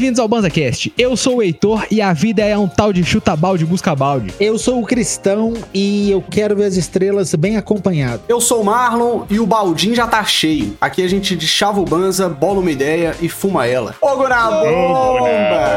[0.00, 0.94] bem-vindos ao BanzaCast.
[0.96, 4.32] Eu sou o Heitor e a vida é um tal de chuta-balde, busca-balde.
[4.40, 8.22] Eu sou o Cristão e eu quero ver as estrelas bem acompanhado.
[8.26, 10.74] Eu sou o Marlon e o baldinho já tá cheio.
[10.80, 13.92] Aqui a gente deschava o Banza, bola uma ideia e fuma ela.
[13.92, 15.70] Fogo na bomba!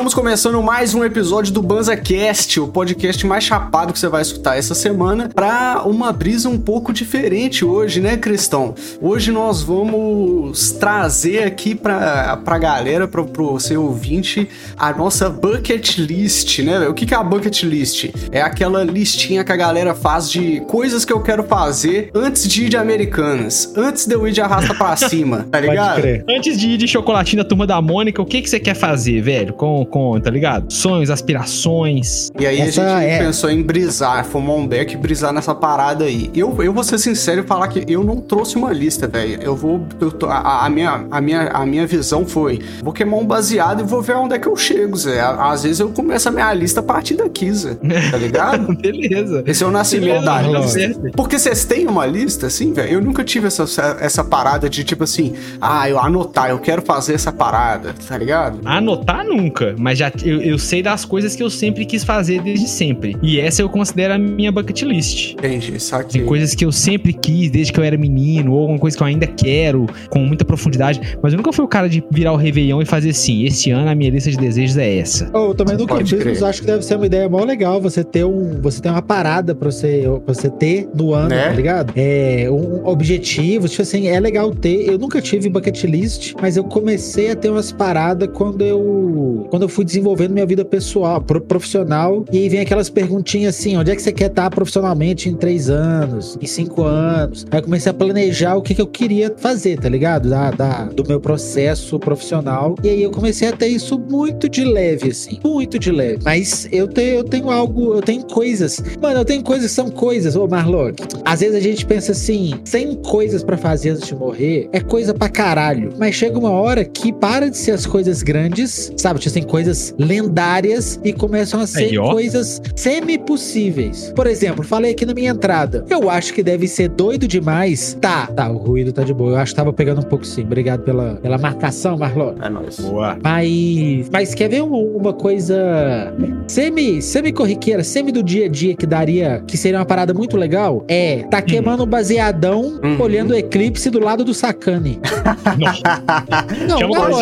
[0.00, 4.56] Estamos começando mais um episódio do BanzaCast, o podcast mais chapado que você vai escutar
[4.56, 8.74] essa semana, para uma brisa um pouco diferente hoje, né, Cristão?
[8.98, 15.98] Hoje nós vamos trazer aqui pra, pra galera, pro, pro seu ouvinte, a nossa bucket
[15.98, 16.88] list, né?
[16.88, 18.10] O que, que é a bucket list?
[18.32, 22.64] É aquela listinha que a galera faz de coisas que eu quero fazer antes de
[22.64, 26.00] ir de Americanas, antes de eu ir de arrasta pra cima, tá ligado?
[26.26, 29.20] Antes de ir de chocolatinho da turma da Mônica, o que, que você quer fazer,
[29.20, 29.52] velho?
[29.52, 30.72] Com, com, tá ligado?
[30.72, 32.30] Sonhos, aspirações.
[32.38, 35.54] E aí Essa a gente é- pensou em brisar, fumar um beck e brisar nessa
[35.54, 36.30] parada aí.
[36.34, 39.38] Eu, eu vou ser sincero e falar que eu não trouxe uma lista, velho.
[39.42, 39.86] Eu vou.
[40.00, 43.80] eu tô- a, a minha, a, minha, a minha visão foi: vou queimar um baseado
[43.80, 45.20] e vou ver onde é que eu chego, Zé.
[45.20, 47.74] Às vezes eu começo a minha lista a partir daqui, Zé.
[48.10, 48.74] Tá ligado?
[48.80, 49.42] Beleza.
[49.46, 51.10] Esse é o nascimento da tá lista.
[51.14, 52.94] Porque vocês têm uma lista, assim, velho?
[52.94, 53.64] Eu nunca tive essa,
[54.00, 58.60] essa parada de tipo assim, ah, eu anotar, eu quero fazer essa parada, tá ligado?
[58.64, 62.68] Anotar nunca, mas já eu, eu sei das coisas que eu sempre quis fazer desde
[62.68, 63.16] sempre.
[63.22, 65.32] E essa eu considero a minha bucket list.
[65.34, 66.20] Entendi, saquei.
[66.20, 69.02] Tem coisas que eu sempre quis desde que eu era menino, ou alguma coisa que
[69.02, 71.00] eu ainda quero, com muita profundidade.
[71.22, 73.88] Mas eu nunca fui o cara de virar o Réveillon e fazer assim: esse ano
[73.88, 75.30] a minha lista de desejos é essa.
[75.32, 78.04] Eu também nunca Pode fiz, mas acho que deve ser uma ideia mó legal você
[78.04, 81.44] ter um, você ter uma parada pra você, pra você ter no ano, Né?
[81.48, 81.92] tá ligado?
[81.96, 84.88] É, um objetivo, tipo assim, é legal ter.
[84.88, 89.62] Eu nunca tive bucket list, mas eu comecei a ter umas paradas quando eu, quando
[89.62, 93.90] eu fui desenvolvendo minha vida pessoal, pro- profissional, e aí vem aquelas perguntinhas assim, onde
[93.90, 97.46] é que você quer estar profissionalmente em três anos, em cinco anos?
[97.50, 100.28] Aí comecei a planejar o que, que eu queria fazer, tá ligado?
[100.28, 102.74] Da, da- do meu processo profissional.
[102.82, 105.38] E aí eu comecei a ter isso muito de leve, assim.
[105.44, 106.18] Muito de leve.
[106.24, 108.82] Mas eu tenho, eu tenho algo, eu tenho coisas.
[109.00, 110.92] Mano, eu tenho coisas que são coisas, ô Marlon.
[111.24, 115.12] Às vezes a gente pensa assim, 100 coisas pra fazer antes de morrer é coisa
[115.14, 115.90] pra caralho.
[115.98, 119.18] Mas chega uma hora que para de ser as coisas grandes, sabe?
[119.20, 119.59] Tipo assim, coisas
[119.98, 124.12] lendárias e começam a ser coisas semi-possíveis.
[124.14, 125.84] Por exemplo, falei aqui na minha entrada.
[125.88, 127.96] Eu acho que deve ser doido demais.
[128.00, 129.32] Tá, tá, o ruído tá de boa.
[129.32, 130.42] Eu acho que tava pegando um pouco sim.
[130.42, 132.34] Obrigado pela, pela marcação, Marlon.
[132.42, 132.78] É nóis.
[132.80, 133.16] Boa.
[133.22, 136.12] Mas, mas quer ver um- uma coisa
[136.46, 140.36] semi, semi corriqueira, semi do dia a dia que daria, que seria uma parada muito
[140.36, 140.84] legal?
[140.88, 143.00] É, tá queimando um baseadão, Uhum.
[143.00, 144.98] olhando o eclipse do lado do Sacane.
[146.68, 147.20] Não, Chama na o moral.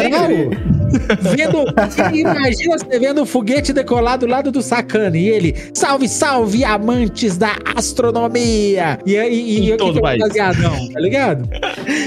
[1.21, 1.65] Vendo,
[2.16, 7.37] imagina você vendo o foguete decolar do lado do Sacane e ele, salve, salve, amantes
[7.37, 8.99] da astronomia!
[9.06, 10.21] E aí, e, e, todo é o um país.
[10.21, 11.49] baseadão, tá ligado?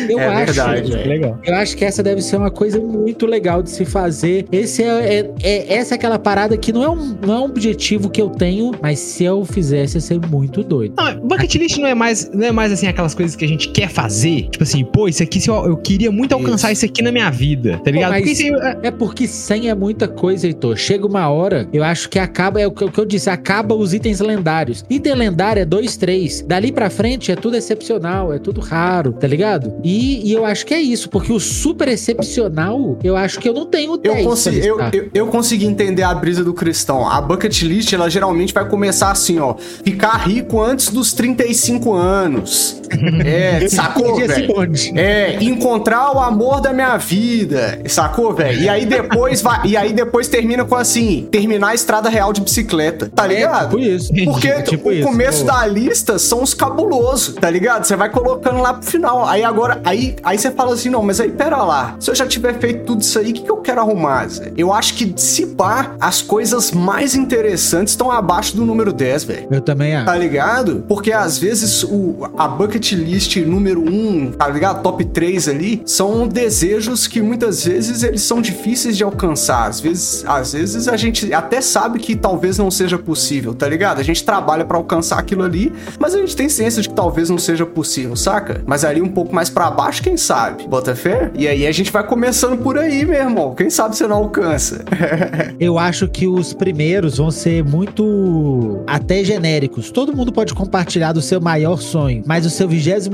[0.09, 1.03] Eu É acho, verdade, é.
[1.07, 1.39] Legal.
[1.43, 4.45] eu acho que essa deve ser uma coisa muito legal de se fazer.
[4.51, 4.87] Esse é,
[5.19, 8.21] é- é- essa é aquela parada que não é, um, não é um objetivo que
[8.21, 10.93] eu tenho, mas se eu fizesse, ia ser muito doido.
[10.97, 13.69] Não, bucket list não é mais, não é mais assim aquelas coisas que a gente
[13.69, 14.49] quer fazer.
[14.49, 16.85] Tipo assim, pô, isso aqui se eu, eu queria muito alcançar isso.
[16.85, 18.11] aqui na minha vida, tá ligado?
[18.11, 20.77] mas- Porque isso aí- É porque 100 é muita coisa, Heitor.
[20.77, 24.19] Chega uma hora, eu acho que acaba, é o que, eu disse, acaba os itens
[24.19, 24.85] lendários.
[24.89, 26.41] Item lendário é 2, 3.
[26.47, 29.73] Dali pra frente é tudo excepcional, é tudo raro, tá ligado?
[29.83, 33.53] E, e eu acho que é isso, porque o super excepcional, eu acho que eu
[33.53, 37.07] não tenho 10 Eu, consigo, eu, eu, eu consegui entender a brisa do cristão.
[37.07, 39.55] A bucket list, ela geralmente vai começar assim, ó.
[39.83, 42.81] Ficar rico antes dos 35 anos.
[43.25, 44.53] É, sacou, velho?
[44.95, 48.60] É, encontrar o amor da minha vida, sacou, velho?
[48.61, 52.41] E aí depois vai, e aí depois termina com assim, terminar a estrada real de
[52.41, 53.69] bicicleta, tá É ligado?
[53.69, 54.13] tipo isso.
[54.25, 57.83] Porque É tipo o começo da lista são os cabulosos, tá ligado?
[57.85, 59.25] Você vai colocando lá pro final.
[59.27, 61.95] Aí agora, aí, aí você fala assim, não, mas aí pera lá.
[61.99, 64.51] Se eu já tiver feito tudo isso aí, o que, que eu quero arrumar, Zé?
[64.57, 69.47] Eu acho que se pá, as coisas mais interessantes estão abaixo do número 10, velho.
[69.51, 70.05] Eu também acho.
[70.05, 70.83] Tá ligado?
[70.87, 74.81] Porque às vezes o, a bucket list número 1, tá ligado?
[74.81, 79.67] Top 3 ali, são desejos que muitas vezes eles são difíceis de alcançar.
[79.67, 83.99] Às vezes, às vezes a gente até sabe que talvez não seja possível, tá ligado?
[83.99, 87.29] A gente trabalha pra alcançar aquilo ali, mas a gente tem ciência de que talvez
[87.29, 88.61] não seja possível, saca?
[88.65, 90.67] Mas ali um pouco mais pra baixo, quem sabe?
[90.67, 91.31] Bota fé?
[91.35, 93.55] E aí a gente vai começando por aí, meu irmão.
[93.55, 94.83] Quem sabe você não alcança?
[95.59, 99.91] Eu acho que os primeiros vão ser muito até genéricos.
[99.91, 103.11] Todo mundo pode compartilhar do seu maior sonho, mas o seu 28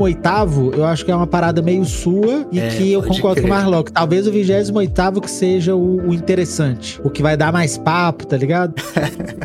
[0.74, 3.50] eu acho que é uma parada meio sua e É, que eu concordo com o
[3.50, 3.50] crer.
[3.50, 3.92] Marlock.
[3.92, 4.72] Talvez o 28
[5.28, 7.00] que seja o, o interessante.
[7.04, 8.74] O que vai dar mais papo, tá ligado?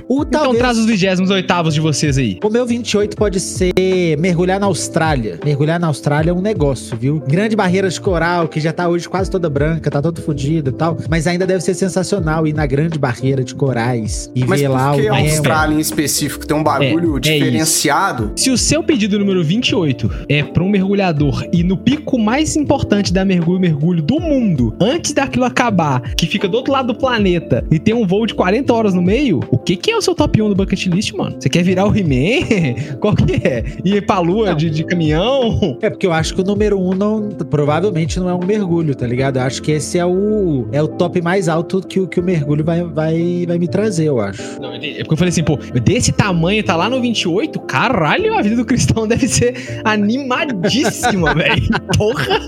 [0.08, 2.38] o, então traz os 28 de vocês aí.
[2.42, 3.72] O meu 28 pode ser
[4.18, 5.40] mergulhar na Austrália.
[5.44, 7.20] Mergulhar na Austrália é um negócio, viu?
[7.26, 10.72] Grande barreira de coral, que já tá hoje quase toda branca, tá todo fodida e
[10.72, 10.96] tal.
[11.10, 14.92] Mas ainda deve ser sensacional ir na grande barreira de corais e mas ver lá
[14.92, 14.96] o.
[14.96, 18.32] Mas a Austrália em específico tem um bagulho é, é diferenciado?
[18.36, 22.54] É Se o seu pedido número 28 é pra um mergulhador e no pico mais
[22.54, 25.71] importante da mergulho, mergulho do mundo, antes daquilo acabar,
[26.16, 29.02] que fica do outro lado do planeta e tem um voo de 40 horas no
[29.02, 31.36] meio, o que que é o seu top 1 do bucket list, mano?
[31.38, 32.96] Você quer virar o He-Man?
[33.00, 33.64] Qual que é?
[33.84, 35.78] Ir pra lua de, de, caminhão?
[35.80, 38.94] É porque eu acho que o número 1 um não, provavelmente não é um mergulho,
[38.94, 39.38] tá ligado?
[39.38, 42.22] Eu acho que esse é o, é o top mais alto que, o, que o
[42.22, 44.60] mergulho vai, vai, vai me trazer, eu acho.
[44.60, 48.42] Não, é porque eu falei assim, pô, desse tamanho tá lá no 28, caralho, a
[48.42, 51.62] vida do cristão deve ser animadíssima, velho.
[51.96, 52.40] Porra!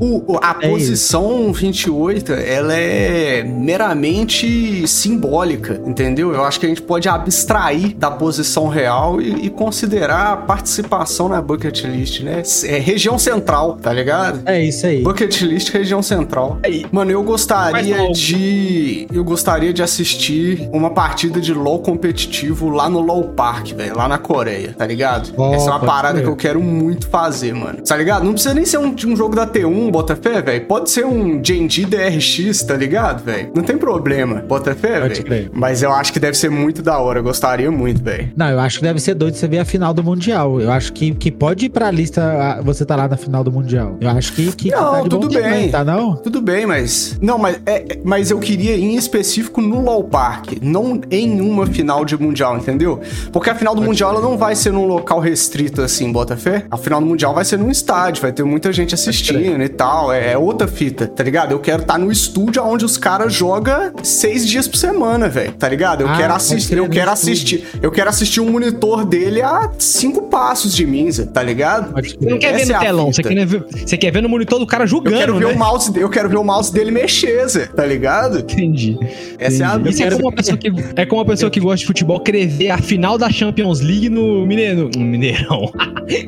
[0.00, 1.60] O, a é posição isso.
[1.60, 6.32] 28, ela é meramente simbólica, entendeu?
[6.32, 11.28] Eu acho que a gente pode abstrair da posição real e, e considerar a participação
[11.28, 12.42] na bucket list, né?
[12.64, 14.42] É região central, tá ligado?
[14.46, 15.02] É isso aí.
[15.02, 16.58] Bucket list, região central.
[16.64, 16.86] Aí.
[16.92, 19.06] Mano, eu gostaria de.
[19.12, 24.06] Eu gostaria de assistir uma partida de LOL competitivo lá no LOL Park, velho, lá
[24.08, 25.32] na Coreia, tá ligado?
[25.36, 26.24] Oh, Essa é uma parada ser.
[26.24, 27.82] que eu quero muito fazer, mano.
[27.82, 28.24] Tá ligado?
[28.24, 30.64] Não precisa nem ser um, um jogo da T1, Botafé, velho.
[30.66, 33.50] Pode ser um Genji DRX, tá ligado, velho?
[33.54, 34.40] Não tem problema.
[34.46, 35.50] Botafé, velho.
[35.52, 37.18] Mas eu acho que deve ser muito da hora.
[37.18, 38.32] Eu gostaria muito, velho.
[38.36, 40.60] Não, eu acho que deve ser doido você ver a final do Mundial.
[40.60, 43.96] Eu acho que, que pode ir pra lista você tá lá na final do Mundial.
[44.00, 45.42] Eu acho que, que não, tá tudo bem.
[45.42, 46.16] Também, tá não?
[46.16, 51.00] Tudo bem, mas não, mas é, mas eu queria em específico no LoL Park, não
[51.10, 53.00] em uma final de Mundial, entendeu?
[53.32, 56.36] Porque a final do pode Mundial ela não vai ser num local restrito assim, bota
[56.36, 56.64] fé.
[56.70, 60.12] A final do Mundial vai ser num estádio, vai ter muita gente assistindo e tal.
[60.12, 61.52] É, é, outra fita, tá ligado?
[61.52, 65.52] Eu quero estar tá no estúdio onde os caras jogam seis dias por semana, velho.
[65.52, 66.02] Tá ligado?
[66.02, 69.70] Eu ah, quero assistir, eu quero assistir, eu quero assistir o um monitor dele a
[69.78, 71.92] cinco passos de mim, tá ligado?
[71.94, 74.28] Você não quer Essa ver no é telão, você quer ver, você quer ver no
[74.28, 75.52] monitor do cara jogando, eu quero ver né?
[75.52, 78.38] o mouse, eu quero ver o mouse dele mexer, Zé, tá ligado?
[78.40, 78.98] Entendi.
[79.38, 79.86] Essa Entendi.
[79.86, 81.86] é a Isso é como, uma pessoa que, é como uma pessoa que gosta de
[81.86, 84.90] futebol querer ver a final da Champions League no Mineirão.
[84.96, 85.70] Mineirão.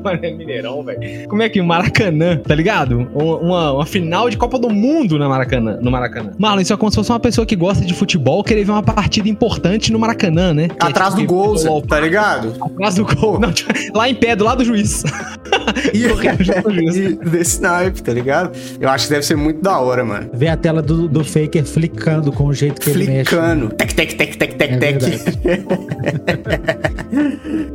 [0.03, 1.29] Mano, é Mineirão, velho.
[1.29, 1.61] Como é que?
[1.63, 3.09] Maracanã, tá ligado?
[3.15, 6.33] Uma, uma, final de Copa do Mundo na Maracanã, no Maracanã.
[6.39, 8.83] Marlon, isso é como se fosse uma pessoa que gosta de futebol querer ver uma
[8.83, 10.69] partida importante no Maracanã, né?
[10.69, 12.55] Que Atrás é, tipo, do gol, Zé, tá ligado?
[12.61, 13.39] Atrás do gol.
[13.41, 15.05] Não, tipo, lá em pé, do lado do juiz.
[15.95, 18.51] e, e desse naipe, tá ligado?
[18.81, 20.29] Eu acho que deve ser muito da hora, mano.
[20.33, 23.11] Ver a tela do, do Faker flicando com o jeito que flicando.
[23.11, 23.31] ele mexe.
[23.31, 23.69] Flicando.
[23.71, 25.03] Tec, tec, tec, tec, tec, é tec.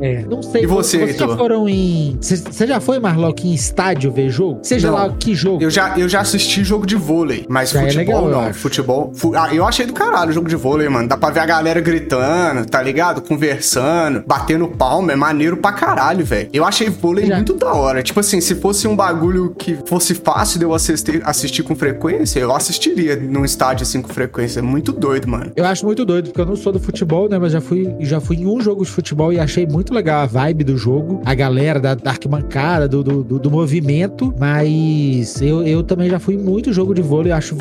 [0.00, 0.64] é, não sei.
[0.64, 2.18] E você, Vocês já foram em...
[2.20, 4.60] Você já foi, Marlock, em estádio ver jogo?
[4.62, 4.94] Seja não.
[4.94, 5.62] lá que jogo.
[5.62, 8.46] Eu já, eu já assisti jogo de vôlei, mas já é futebol é legal, não.
[8.46, 9.12] Eu futebol...
[9.14, 9.34] Fu...
[9.34, 11.08] Ah, eu achei do caralho o jogo de vôlei, mano.
[11.08, 13.22] Dá pra ver a galera gritando, tá ligado?
[13.22, 15.12] Conversando, batendo palma.
[15.12, 16.48] É maneiro pra caralho, velho.
[16.52, 17.36] Eu achei vôlei já.
[17.36, 18.02] muito da hora.
[18.02, 22.40] Tipo assim, se fosse um bagulho que fosse fácil de eu assistir, assistir com frequência,
[22.40, 24.60] eu assistiria num estádio assim com frequência.
[24.60, 25.52] É muito doido, mano.
[25.56, 27.38] Eu acho muito doido, porque eu não sou do futebol, né?
[27.38, 30.26] Mas já fui, já fui em um jogo de futebol e achei muito legal a
[30.26, 34.34] vibe do jogo, a galera da, da arquibancada, do, do, do, do, movimento.
[34.38, 37.32] Mas eu, eu também já fui em muito jogo de vôlei.
[37.32, 37.54] Acho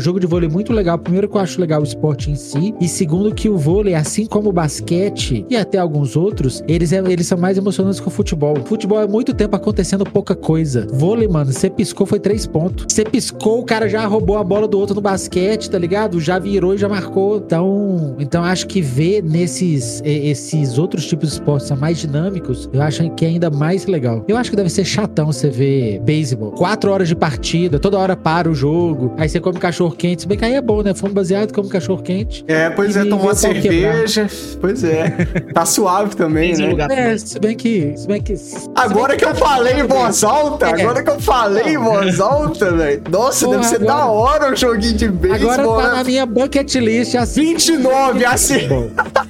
[0.00, 0.98] jogo de vôlei muito legal.
[0.98, 2.74] Primeiro, que eu acho legal o esporte em si.
[2.80, 6.98] E segundo, que o vôlei, assim como o basquete e até alguns outros, eles, é,
[6.98, 8.58] eles são mais emocionantes que o futebol.
[8.58, 10.86] O futebol é muito tempo acontecendo pouca coisa.
[10.92, 12.86] Vôlei, mano, você piscou, foi três pontos.
[12.88, 16.20] Você piscou, o cara já roubou a bola do outro no basquete, tá ligado?
[16.20, 17.38] Já virou e já marcou.
[17.38, 22.82] Então, então acho que ver nesses esses outros tipos de esportes são mais dinâmicos, eu
[22.82, 24.24] acho que é ainda mais legal.
[24.26, 26.52] Eu acho que deve ser chatão você ver beisebol.
[26.52, 29.14] Quatro horas de partida, toda hora para o jogo.
[29.16, 30.22] Aí você come cachorro quente.
[30.22, 30.92] Se bem que aí é bom, né?
[30.94, 32.44] Fumo baseado, come cachorro quente.
[32.48, 34.26] É, pois é, toma uma cerveja.
[34.60, 35.10] Pois é.
[35.54, 36.74] Tá suave também, né?
[36.90, 37.92] É, se bem que.
[37.96, 38.34] Se bem que
[38.74, 40.82] agora que, que, eu tá falei em voz alta, é.
[40.82, 43.02] agora que eu falei em voz alta, velho.
[43.10, 43.92] Nossa, Porra, deve ser agora...
[43.92, 45.52] da hora o joguinho de beisebol.
[45.52, 45.96] Agora tá né?
[45.96, 47.40] na minha bucket list assim.
[47.42, 48.68] 29, assim.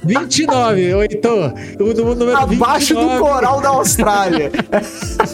[0.03, 1.53] 29, Heitor.
[1.79, 3.13] O número Abaixo 29.
[3.13, 4.51] do coral da Austrália.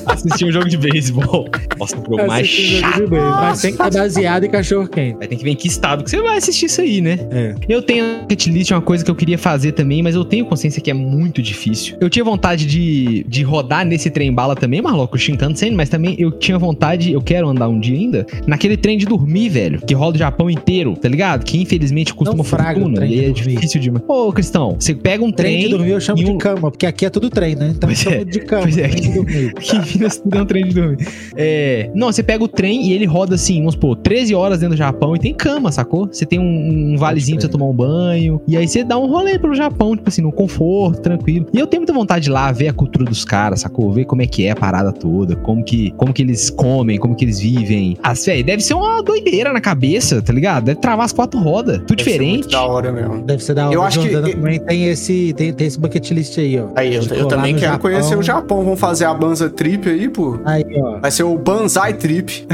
[0.06, 1.48] Assistir um jogo de beisebol.
[1.78, 3.10] Nossa, o jogo mais chato.
[3.10, 5.05] Mas tem que estar baseado em cachorro quente.
[5.14, 7.20] Vai ter que ver em que estado que você vai assistir isso aí, né?
[7.32, 7.56] É.
[7.68, 10.82] Eu tenho bucket list, uma coisa que eu queria fazer também, mas eu tenho consciência
[10.82, 11.98] que é muito difícil.
[12.00, 16.16] Eu tinha vontade de, de rodar nesse trem bala também, Marloco, o Shinkansen, mas também
[16.18, 19.94] eu tinha vontade, eu quero andar um dia ainda, naquele trem de dormir, velho, que
[19.94, 21.44] rola o Japão inteiro, tá ligado?
[21.44, 23.92] Que infelizmente custa uma fortuna e é difícil de...
[24.08, 25.54] Ô, Cristão, você pega um trem...
[25.56, 27.74] Trem de dormir eu chamo de cama, porque aqui é tudo trem, né?
[27.76, 28.88] Então pois é, de cama, pois é.
[28.88, 29.54] de dormir.
[29.56, 31.08] Aqui em Minas tudo é um trem de dormir.
[31.36, 31.90] É...
[31.94, 34.78] Não, você pega o trem e ele roda assim, vamos supor, 13 horas dentro do
[34.78, 36.08] Japão Japão e tem cama, sacou?
[36.08, 38.42] Você tem um, um valezinho pra você tomar um banho.
[38.48, 41.48] E aí você dá um rolê pelo Japão, tipo assim, no conforto, tranquilo.
[41.54, 43.92] E eu tenho muita vontade de ir lá ver a cultura dos caras, sacou?
[43.92, 47.14] Ver como é que é a parada toda, como que, como que eles comem, como
[47.16, 47.98] que eles vivem.
[48.02, 50.66] As, véi, deve ser uma doideira na cabeça, tá ligado?
[50.66, 51.80] Deve travar as quatro rodas.
[51.80, 52.48] Tudo Deve diferente.
[52.50, 53.22] da hora mesmo.
[53.24, 53.76] Deve ser da hora.
[53.76, 56.68] Eu acho que- também tem esse, tem, tem esse bucket list aí, ó.
[56.76, 57.80] Aí, eu, eu também quero Japão.
[57.92, 58.64] conhecer o Japão.
[58.64, 60.40] Vamos fazer a Banza Trip aí, pô.
[60.46, 61.00] Aí, ó.
[61.00, 62.48] Vai ser o Banzai Trip.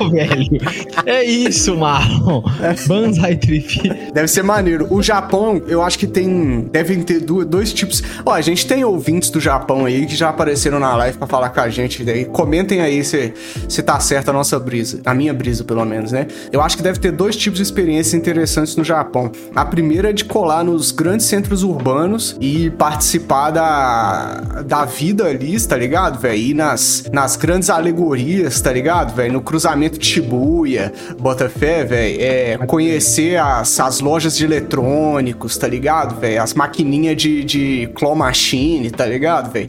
[0.00, 0.07] Oh,
[1.06, 2.42] É isso, Marlon.
[2.86, 4.10] Banzai Trip.
[4.12, 4.86] Deve ser maneiro.
[4.90, 6.68] O Japão, eu acho que tem.
[6.70, 8.02] Devem ter dois tipos.
[8.26, 11.50] Ó, a gente tem ouvintes do Japão aí que já apareceram na live pra falar
[11.50, 12.04] com a gente.
[12.04, 13.32] Daí comentem aí se,
[13.68, 15.00] se tá certa a nossa brisa.
[15.04, 16.26] A minha brisa, pelo menos, né?
[16.52, 19.30] Eu acho que deve ter dois tipos de experiências interessantes no Japão.
[19.54, 25.58] A primeira é de colar nos grandes centros urbanos e participar da, da vida ali,
[25.60, 26.38] tá ligado, velho?
[26.38, 29.32] Ir nas, nas grandes alegorias, tá ligado, velho?
[29.32, 32.20] No cruzamento Shibuya, Botafé, velho.
[32.20, 36.42] É, conhecer as, as lojas de eletrônicos, tá ligado, velho?
[36.42, 39.68] As maquininhas de, de claw machine, tá ligado, velho?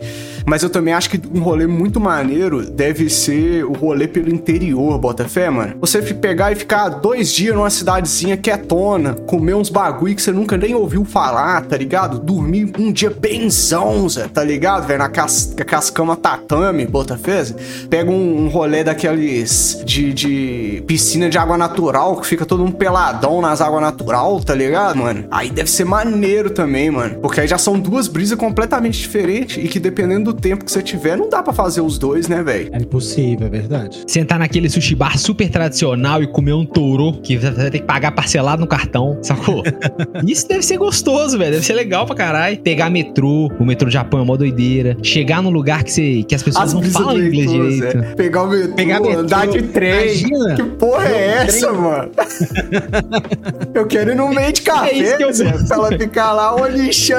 [0.50, 4.98] Mas eu também acho que um rolê muito maneiro deve ser o rolê pelo interior,
[4.98, 5.76] Botafé, mano.
[5.80, 10.58] Você pegar e ficar dois dias numa cidadezinha quietona, comer uns bagulho que você nunca
[10.58, 12.18] nem ouviu falar, tá ligado?
[12.18, 14.98] Dormir um dia benzãoza, tá ligado, velho?
[14.98, 17.46] Naquelas aquelas camas tatame, Botafé.
[17.88, 22.72] Pega um, um rolê daqueles de, de piscina de água natural, que fica todo um
[22.72, 25.26] peladão nas águas natural, tá ligado, mano?
[25.30, 27.20] Aí deve ser maneiro também, mano.
[27.22, 30.82] Porque aí já são duas brisas completamente diferentes e que dependendo do tempo que você
[30.82, 32.70] tiver, não dá pra fazer os dois, né, velho?
[32.74, 34.04] É impossível, é verdade.
[34.08, 37.86] Sentar naquele sushi bar super tradicional e comer um touro que você vai ter que
[37.86, 39.64] pagar parcelado no cartão, sacou?
[40.26, 41.52] Isso deve ser gostoso, velho.
[41.54, 42.58] Deve ser legal pra caralho.
[42.60, 44.98] Pegar metrô, o metrô do Japão é uma doideira.
[45.04, 47.80] Chegar num lugar que, você, que as pessoas não brisas falam inglês direito.
[48.00, 48.16] Zé.
[48.16, 50.18] Pegar o metrô, Pegar metrô, andar de trem.
[50.20, 50.56] imagina.
[50.56, 51.82] Que porra é Não, essa, trem.
[51.82, 52.12] mano?
[53.74, 56.34] eu quero ir no meio de café, É isso que eu Zé, pra ela ficar
[56.34, 57.18] lá, lixão,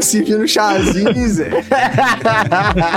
[0.00, 1.50] servindo chazinho, Zé.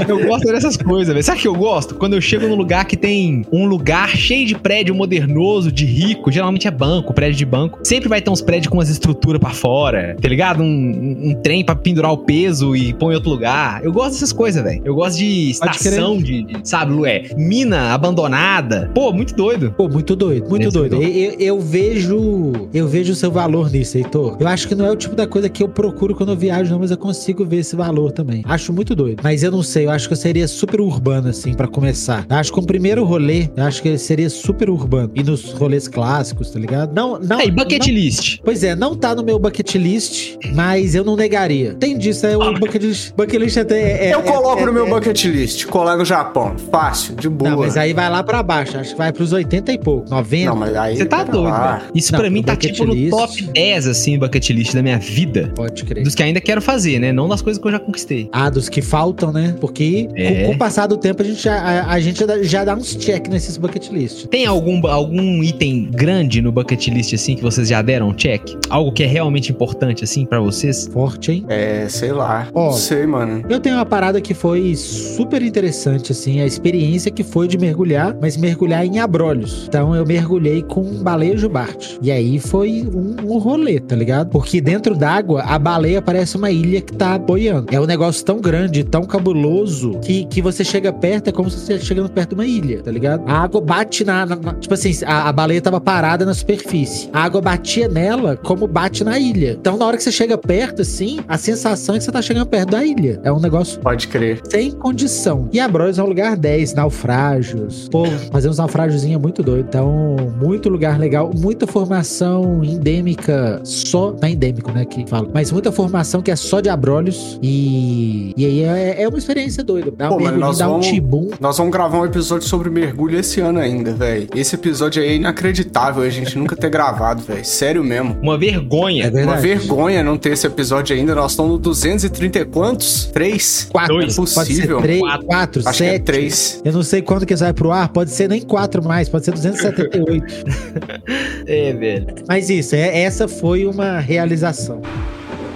[0.07, 1.23] Eu gosto dessas coisas, velho.
[1.23, 1.95] Sabe o que eu gosto?
[1.95, 6.31] Quando eu chego num lugar que tem um lugar cheio de prédio modernoso, de rico,
[6.31, 7.79] geralmente é banco, prédio de banco.
[7.83, 10.61] Sempre vai ter uns prédios com umas estruturas pra fora, tá ligado?
[10.61, 13.83] Um, um- um trem pra pendurar o peso e pôr em outro lugar.
[13.83, 14.81] Eu gosto dessas coisas, velho.
[14.85, 17.23] Eu gosto de estação de, de- sabe, Lué?
[17.37, 18.89] Mina abandonada.
[18.93, 19.73] Pô, muito doido.
[19.75, 20.95] Pô, muito doido, muito doido.
[20.95, 21.03] não.
[21.03, 24.37] Eu, eu- eu vejo eu vejo o seu valor nisso, Heitor.
[24.39, 26.71] Eu acho que não é o tipo da coisa que eu procuro quando eu viajo,
[26.71, 28.41] não, mas eu consigo ver esse valor também.
[28.45, 29.21] Acho muito doido.
[29.23, 32.25] Mas eu não sei, eu acho que eu seria super urbano, assim, pra começar.
[32.29, 35.11] Eu acho que o primeiro rolê, eu acho que seria super urbano.
[35.15, 36.93] E nos rolês clássicos, tá ligado?
[36.93, 37.37] Não, não.
[37.39, 38.39] Aí, bucket não- list.
[38.43, 41.73] Pois é, não tá no meu bucket list, mas eu não negaria.
[41.75, 43.13] Tem disso, é o bucket list.
[43.15, 44.13] Bucket list até é.
[44.13, 46.55] eu é- coloco é- no meu é- bucket list, colar no Japão.
[46.71, 47.51] Fácil, de boa.
[47.51, 48.77] Não, mas aí vai lá pra baixo.
[48.77, 50.49] Acho que vai pros 80 e pouco, 90.
[50.49, 50.97] Não, mas aí.
[50.97, 51.81] Você tá doido, lá.
[51.93, 54.81] Isso Não, pra mim no tá tipo no list- top 10, assim, bucket list da
[54.81, 55.51] minha vida.
[55.55, 56.03] Pode crer.
[56.03, 57.11] Dos que ainda quero fazer, né?
[57.11, 58.29] Não das coisas que eu já conquistei.
[58.31, 59.55] Ah, dos que faltam, né?
[59.59, 60.41] Porque É.
[60.43, 62.63] com, com o passar do tempo a gente já, a, a gente já dá, já
[62.63, 64.27] dá uns check nesses bucket list.
[64.27, 68.41] Tem algum, algum item grande no bucket list, assim, que vocês já deram um check?
[68.69, 70.87] Algo que é realmente importante, assim, pra vocês?
[70.91, 71.45] Forte, hein?
[71.49, 72.47] É, sei lá.
[72.53, 72.67] Ó.
[72.67, 73.43] Não sei, mano.
[73.49, 78.15] Eu tenho uma parada que foi super interessante, assim, a experiência que foi de mergulhar,
[78.21, 79.65] mas mergulhar em abrolhos.
[79.67, 81.97] Então eu mergulhei com um baleia jubarte.
[82.01, 84.29] E aí foi um, um rolê, tá ligado?
[84.29, 87.67] Porque dentro d'água, a baleia parece uma ilha que tá boiando.
[87.71, 91.57] É um negócio tão grande, tão cabuloso, que, que você chega perto, é como se
[91.57, 93.23] você estivesse chegando perto de uma ilha, tá ligado?
[93.27, 94.25] A água bate na.
[94.25, 97.09] na- tipo assim, a, a baleia tava parada na superfície.
[97.13, 99.57] A água batia nela como bate na ilha.
[99.59, 102.45] Então, na hora que você chega perto, assim, a sensação é que você tá chegando
[102.47, 103.19] perto da ilha.
[103.23, 104.41] É um negócio Pode crer.
[104.49, 105.49] sem condição.
[105.51, 107.89] E Abrolhos é um lugar 10, naufrágios.
[107.89, 109.65] Pô, fazer uns naufrágiozinhos é muito doido.
[109.67, 114.11] Então, muito lugar legal, muita formação endêmica só.
[114.11, 114.85] Não é endêmico, né?
[114.85, 115.27] Que fala.
[115.33, 117.39] Mas muita formação que é só de Abrolhos.
[117.41, 119.91] E, e aí é, é uma experiência doida.
[119.95, 121.29] Dá um Pô, nós dá um vamos- tibum.
[121.39, 124.27] Nós vamos gravar um episódio sobre mergulho esse ano ainda, velho.
[124.35, 127.43] Esse episódio aí é inacreditável a gente nunca ter gravado, velho.
[127.45, 128.17] Sério mesmo.
[128.21, 129.11] Uma vergonha.
[129.13, 129.23] É.
[129.23, 131.13] Uma vergonha não ter esse episódio ainda.
[131.15, 133.05] Nós estamos no 230 e quantos?
[133.13, 133.67] Três?
[133.71, 133.95] Quatro.
[133.95, 134.15] Dois.
[134.15, 134.81] Pode ser Possível.
[134.81, 135.25] três, Quatro.
[135.27, 136.03] quatro, Acho que é sete.
[136.03, 136.61] três.
[136.63, 137.89] Eu não sei quando que vai pro ar.
[137.89, 139.09] Pode ser nem quatro mais.
[139.09, 140.25] Pode ser 278.
[141.47, 142.07] É, velho.
[142.27, 144.81] Mas isso, é, essa foi uma realização.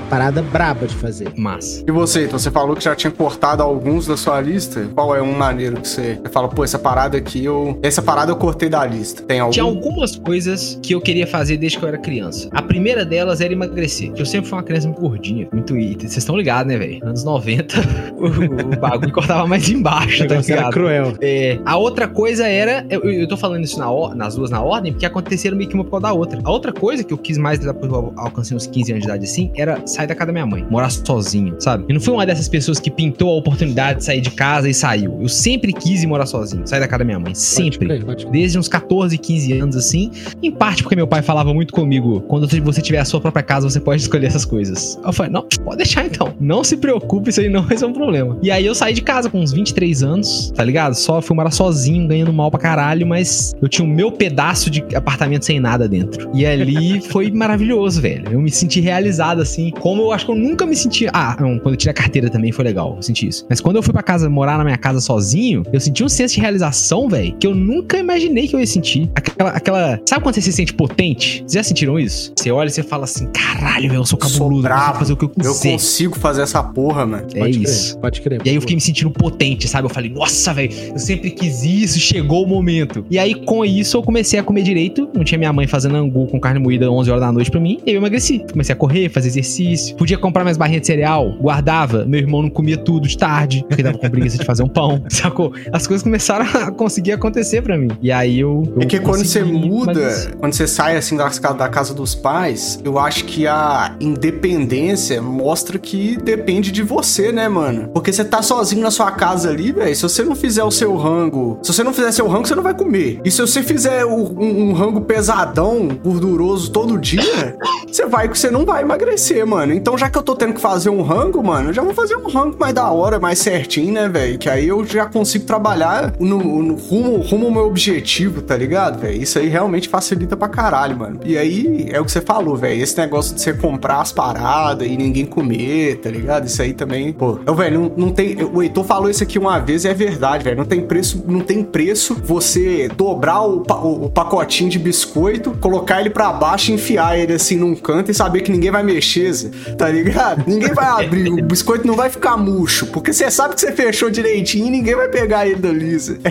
[0.09, 1.27] Parada braba de fazer.
[1.35, 1.83] Massa.
[1.87, 4.87] E você, então você falou que já tinha cortado alguns da sua lista.
[4.93, 7.79] Qual é um maneiro que você, você fala, pô, essa parada aqui eu.
[7.81, 9.23] Essa parada eu cortei da lista.
[9.23, 9.51] Tem algum?
[9.51, 12.49] Tinha algumas coisas que eu queria fazer desde que eu era criança.
[12.51, 14.11] A primeira delas era emagrecer.
[14.15, 15.73] Eu sempre fui uma criança muito gordinha, muito.
[15.73, 16.99] Vocês estão ligados, né, velho?
[17.05, 17.75] Anos 90,
[18.17, 21.15] o, o bagulho cortava mais embaixo, tá Era cruel.
[21.21, 22.85] É, a outra coisa era.
[22.89, 25.83] Eu, eu tô falando isso na nas duas na ordem, porque aconteceram meio que uma
[25.83, 26.41] por causa da outra.
[26.43, 29.09] A outra coisa que eu quis mais depois que eu alcancei uns 15 anos de
[29.09, 31.85] idade assim, era sair da casa da minha mãe, morar sozinho, sabe?
[31.87, 34.73] Eu não fui uma dessas pessoas que pintou a oportunidade de sair de casa e
[34.73, 35.19] saiu.
[35.21, 37.33] Eu sempre quis ir morar sozinho, sair da casa da minha mãe.
[37.33, 37.85] Pode Sempre.
[37.87, 38.31] crer, pode crer.
[38.31, 40.11] Desde uns 14, 15 anos assim.
[40.41, 43.69] Em parte porque meu pai falava muito comigo: quando você tiver a sua própria casa,
[43.69, 44.99] você pode escolher essas coisas.
[45.03, 46.33] Eu falei: não, pode deixar então.
[46.39, 48.37] Não se preocupe, isso aí não vai ser um problema.
[48.41, 50.95] E aí eu saí de casa com uns 23 anos, tá ligado?
[50.95, 54.83] Só fui morar sozinho, ganhando mal pra caralho, mas eu tinha o meu pedaço de
[54.95, 56.29] apartamento sem nada dentro.
[56.33, 58.31] E ali foi maravilhoso, velho.
[58.31, 61.07] Eu me senti realizado assim, como eu acho que eu nunca me senti.
[61.11, 63.45] Ah, não, quando eu tirei a carteira também foi legal, eu senti isso.
[63.49, 66.35] Mas quando eu fui pra casa morar na minha casa sozinho, eu senti um senso
[66.35, 69.11] de realização, velho, que eu nunca imaginei que eu ia sentir.
[69.13, 69.99] Aquela, aquela.
[70.07, 71.39] Sabe quando você se sente potente?
[71.39, 72.31] Vocês já sentiram isso?
[72.33, 74.83] Você olha e você fala assim: caralho, velho, eu sou Sou cabuloso, eu brabo.
[74.83, 75.71] consigo fazer o que eu Eu quiser.
[75.73, 77.27] consigo fazer essa porra, mano.
[77.33, 77.89] É Pode isso.
[77.91, 78.41] Crer, pode crer.
[78.45, 79.85] E aí eu fiquei me sentindo potente, sabe?
[79.85, 83.05] Eu falei, nossa, velho, eu sempre quis isso, chegou o momento.
[83.11, 85.09] E aí, com isso, eu comecei a comer direito.
[85.13, 87.79] Não tinha minha mãe fazendo angu com carne moída 11 horas da noite pra mim.
[87.85, 88.45] E aí eu emagreci.
[88.49, 89.72] Comecei a correr, fazer exercício.
[89.97, 92.05] Podia comprar minhas barrinhas de cereal, guardava.
[92.05, 95.03] Meu irmão não comia tudo de tarde, porque tava com preguiça de fazer um pão,
[95.09, 95.53] sacou?
[95.71, 97.89] As coisas começaram a conseguir acontecer pra mim.
[98.01, 98.63] E aí eu.
[98.75, 102.79] eu É que quando você muda, quando você sai assim da, da casa dos pais,
[102.83, 107.89] eu acho que a independência mostra que depende de você, né, mano?
[107.93, 109.95] Porque você tá sozinho na sua casa ali, velho.
[109.95, 112.63] Se você não fizer o seu rango, se você não fizer seu rango, você não
[112.63, 113.19] vai comer.
[113.23, 117.55] E se você fizer o- um, um rango pesadão, gorduroso todo dia,
[117.93, 119.73] você vai, você não vai emagrecer, mano.
[119.73, 122.15] Então, já que eu tô tendo que fazer um rango, mano, eu já vou fazer
[122.15, 124.37] um rango mais da hora, mais certinho, né, velho?
[124.39, 128.99] Que aí eu já consigo trabalhar no, no rumo, rumo ao meu objetivo, tá ligado,
[128.99, 129.21] velho?
[129.21, 131.19] Isso aí realmente facilita pra caralho, mano.
[131.23, 132.81] E aí é o que você falou, velho.
[132.81, 136.47] Esse negócio de você comprar as paradas e ninguém comer, tá ligado?
[136.47, 137.37] Isso aí também, pô.
[137.45, 138.35] Eu, velho, não, não tem.
[138.43, 140.57] O Heitor falou isso aqui uma vez e é verdade, velho.
[140.57, 145.99] Não tem preço, não tem preço você dobrar o, o- o pacotinho de biscoito, colocar
[146.01, 149.31] ele pra baixo e enfiar ele assim num canto e saber que ninguém vai mexer,
[149.31, 150.43] Zé, tá ligado?
[150.47, 154.09] Ninguém vai abrir, o biscoito não vai ficar murcho, porque você sabe que você fechou
[154.09, 156.13] direitinho e ninguém vai pegar ele dali, Zé.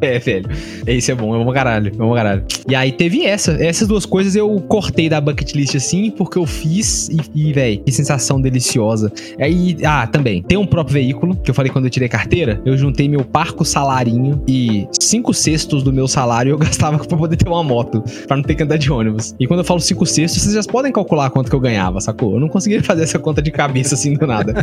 [0.00, 0.48] É, velho.
[0.86, 1.88] Isso é bom, é bom caralho.
[1.88, 2.44] É bom caralho.
[2.68, 3.52] E aí teve essa.
[3.62, 7.82] Essas duas coisas eu cortei da bucket list assim, porque eu fiz e, e velho,
[7.84, 9.12] que sensação deliciosa.
[9.40, 12.76] Aí, ah, também, ter um próprio veículo, que eu falei quando eu tirei carteira, eu
[12.76, 17.48] juntei meu parco salarinho e cinco sextos do meu salário eu gastava pra poder ter
[17.48, 19.34] uma moto, pra não ter que andar de ônibus.
[19.38, 22.34] E quando eu falo cinco sextos, vocês já podem calcular quanto que eu ganhava, sacou?
[22.34, 24.54] Eu não conseguia fazer essa conta de cabeça assim do nada.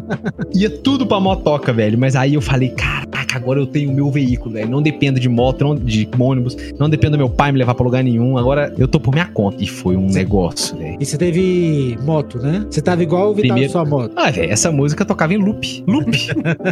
[0.54, 1.98] Ia tudo pra motoca, velho.
[1.98, 4.68] Mas aí eu falei, caraca, agora eu tenho o meu veículo, velho.
[4.68, 7.84] Não dependo de moto, não, de ônibus, não dependo do meu pai me levar pra
[7.84, 8.36] lugar nenhum.
[8.38, 9.62] Agora eu tô por minha conta.
[9.62, 10.96] E foi um negócio, velho.
[11.00, 12.66] E você teve moto, né?
[12.70, 14.12] Você tava igual o Vital Primeiro- sua moto.
[14.16, 15.84] Ah, velho, essa música tocava em loop.
[15.86, 16.10] Loop.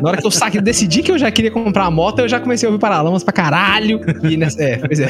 [0.02, 2.38] Na hora que eu saquei, decidi que eu já queria comprar uma moto, eu já
[2.40, 4.00] comecei a ouvir Paralamas pra caralho.
[4.28, 5.08] E nessa, é, pois é.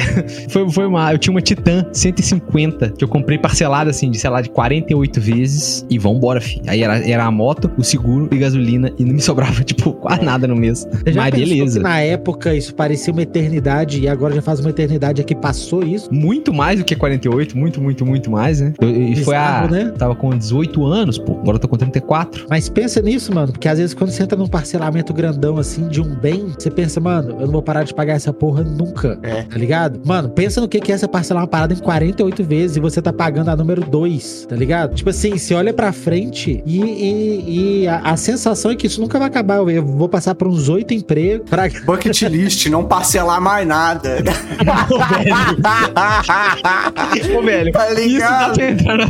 [0.49, 1.11] Foi, foi uma.
[1.13, 5.19] Eu tinha uma Titan 150 que eu comprei parcelada assim, de sei lá, de 48
[5.21, 5.85] vezes.
[5.89, 6.61] E vambora, filho.
[6.67, 8.91] Aí era, era a moto, o seguro e gasolina.
[8.97, 10.87] E não me sobrava, tipo, quase nada no mês.
[10.91, 11.79] Você já Mas beleza.
[11.79, 15.83] que na época isso parecia uma eternidade e agora já faz uma eternidade aqui passou
[15.83, 16.13] isso?
[16.13, 18.73] Muito mais do que 48, muito, muito, muito mais, né?
[18.79, 19.67] Eu- E foi a.
[19.69, 19.91] Né?
[19.97, 21.33] Tava com 18 anos, pô.
[21.33, 22.45] Agora eu tô com 34.
[22.49, 26.01] Mas pensa nisso, mano, porque às vezes quando você entra num parcelamento grandão assim de
[26.01, 29.17] um bem, você pensa, mano, eu não vou parar de pagar essa porra nunca.
[29.23, 29.43] É.
[29.43, 29.99] Tá ligado?
[30.05, 33.01] Mano, pensa no que que é você parcelar uma parada em 48 vezes e você
[33.01, 34.95] tá pagando a número 2, tá ligado?
[34.95, 39.01] Tipo assim, você olha pra frente e, e- e a, a sensação é que isso
[39.01, 39.57] nunca vai acabar.
[39.57, 41.67] Eu- vou passar por uns oito empregos pra.
[41.85, 44.17] Bucket list, não parcelar mais nada.
[47.37, 47.71] Ô, velho.
[47.71, 48.57] Tá ligado?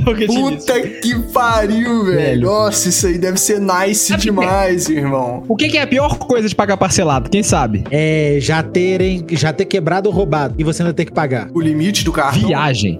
[0.03, 0.39] bucket list.
[0.39, 2.21] Puta que pariu, velho.
[2.21, 2.41] Velho.
[2.47, 4.31] Nossa, isso aí deve ser nice Sabe o que é?
[4.43, 5.43] demais, irmão.
[5.47, 7.29] O que, que é a pior coisa de pagar parcelado?
[7.29, 7.83] Quem sabe?
[7.89, 9.25] É, já terem.
[9.31, 11.47] Já ter quebrado ou roubado e você ainda ter que pagar.
[11.53, 12.47] O limite do cartão.
[12.47, 12.99] Viagem.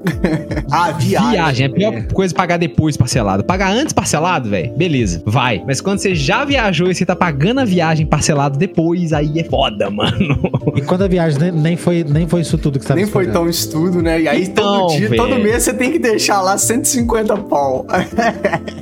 [0.71, 1.10] Ah, viagem.
[1.19, 1.65] Viagem.
[1.65, 3.43] É a pior coisa pagar depois parcelado.
[3.43, 5.61] Pagar antes parcelado, velho, beleza, vai.
[5.65, 9.43] Mas quando você já viajou e você tá pagando a viagem parcelado depois, aí é
[9.43, 10.39] foda, mano.
[10.75, 13.27] E quando a viagem nem, nem foi, nem foi isso tudo que você Nem foi
[13.27, 14.21] tão estudo, né?
[14.21, 15.21] E aí Então, todo dia, velho.
[15.21, 17.85] todo mês você tem que deixar lá 150 pau.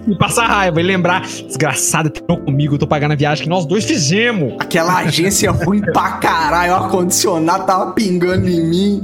[0.08, 3.63] E passar raiva e lembrar, desgraçado, terminou comigo, eu tô pagando a viagem que nós
[3.65, 4.54] dois fizemos.
[4.60, 9.02] Aquela agência ruim pra caralho, o ar-condicionado tava pingando em mim.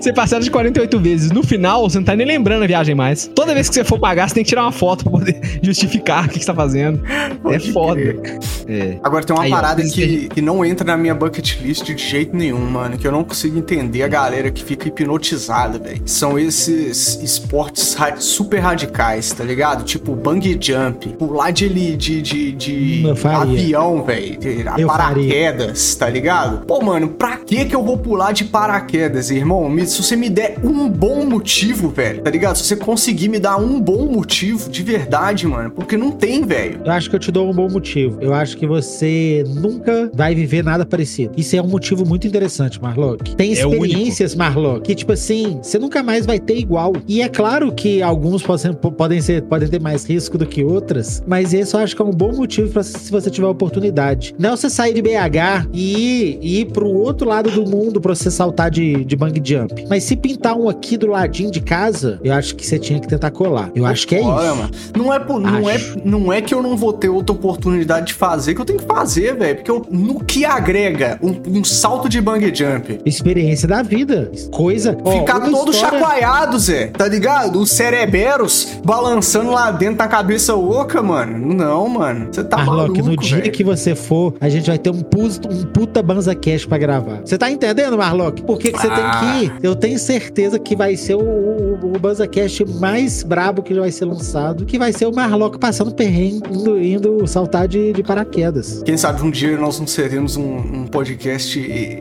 [0.00, 1.30] Você parcela de 48 vezes.
[1.36, 3.30] No final, você não tá nem lembrando a viagem mais.
[3.34, 6.24] Toda vez que você for pagar, você tem que tirar uma foto pra poder justificar
[6.24, 7.02] o que que você tá fazendo.
[7.06, 8.00] é Pode foda.
[8.00, 8.38] crer.
[8.66, 8.98] É.
[9.02, 11.84] Agora tem uma Aí, ó, parada isso que, que não entra na minha bucket list
[11.84, 12.96] de jeito nenhum, mano.
[12.96, 16.00] Que eu não consigo entender a galera que fica hipnotizada, velho.
[16.06, 19.84] São esses esportes ra- super radicais, tá ligado?
[19.84, 23.42] Tipo bungee jump, pular de, de, de, de faria.
[23.42, 24.38] avião, velho.
[24.86, 26.64] Paraquedas, tá ligado?
[26.64, 29.70] Pô, mano, pra que que eu vou pular de paraquedas, irmão?
[29.86, 32.56] Se você me der um bom motivo, velho, tá ligado?
[32.56, 35.70] Se você conseguir me dar um bom motivo, de verdade, mano.
[35.70, 36.80] Porque não tem, velho.
[36.84, 38.18] Eu acho que eu te dou um bom motivo.
[38.20, 41.32] Eu acho que você nunca vai viver nada parecido.
[41.36, 43.34] Isso é um motivo muito interessante, Marlock.
[43.36, 46.92] Tem É experiências, Marlock, que, tipo assim, você nunca mais vai ter igual.
[47.06, 51.22] E é claro que alguns podem, podem, ser, podem ter mais risco do que outras,
[51.26, 54.34] mas esse eu acho que é um bom motivo pra se você tiver oportunidade.
[54.38, 58.00] Não é você sair de BH e ir, e ir pro outro lado do mundo
[58.00, 59.84] pra você saltar de, de bang jump.
[59.88, 63.30] Mas se pintar um aqui do de casa, eu acho que você tinha que tentar
[63.30, 63.70] colar.
[63.74, 64.56] Eu acho que é Olha, isso.
[64.56, 64.70] mano.
[64.96, 68.14] Não é, por- não, é, não é que eu não vou ter outra oportunidade de
[68.14, 69.56] fazer, que eu tenho que fazer, velho.
[69.56, 72.98] Porque eu- no que agrega um, um salto de bungee jump?
[73.06, 74.30] Experiência da vida.
[74.52, 74.96] Coisa.
[74.96, 76.86] Ficar todo história- chacoalhado, Zé.
[76.88, 77.60] Tá ligado?
[77.60, 81.54] Os cereberos balançando lá dentro da cabeça oca, mano.
[81.54, 82.28] Não, mano.
[82.30, 83.52] Você tá Marlock, maluco, no dia velho.
[83.52, 87.20] que você for, a gente vai ter um, um puta Banza Cash pra gravar.
[87.24, 88.42] Você tá entendendo, Marlock?
[88.42, 88.94] Por que, que você Ah.
[88.94, 89.52] tem que ir?
[89.62, 93.90] Eu tenho certeza que vai ser o, o, o Banza Cash mais brabo que vai
[93.90, 98.82] ser lançado, que vai ser o Marlock passando perrengue, indo, indo saltar de, de paraquedas.
[98.84, 101.58] Quem sabe um dia nós não seremos um, um podcast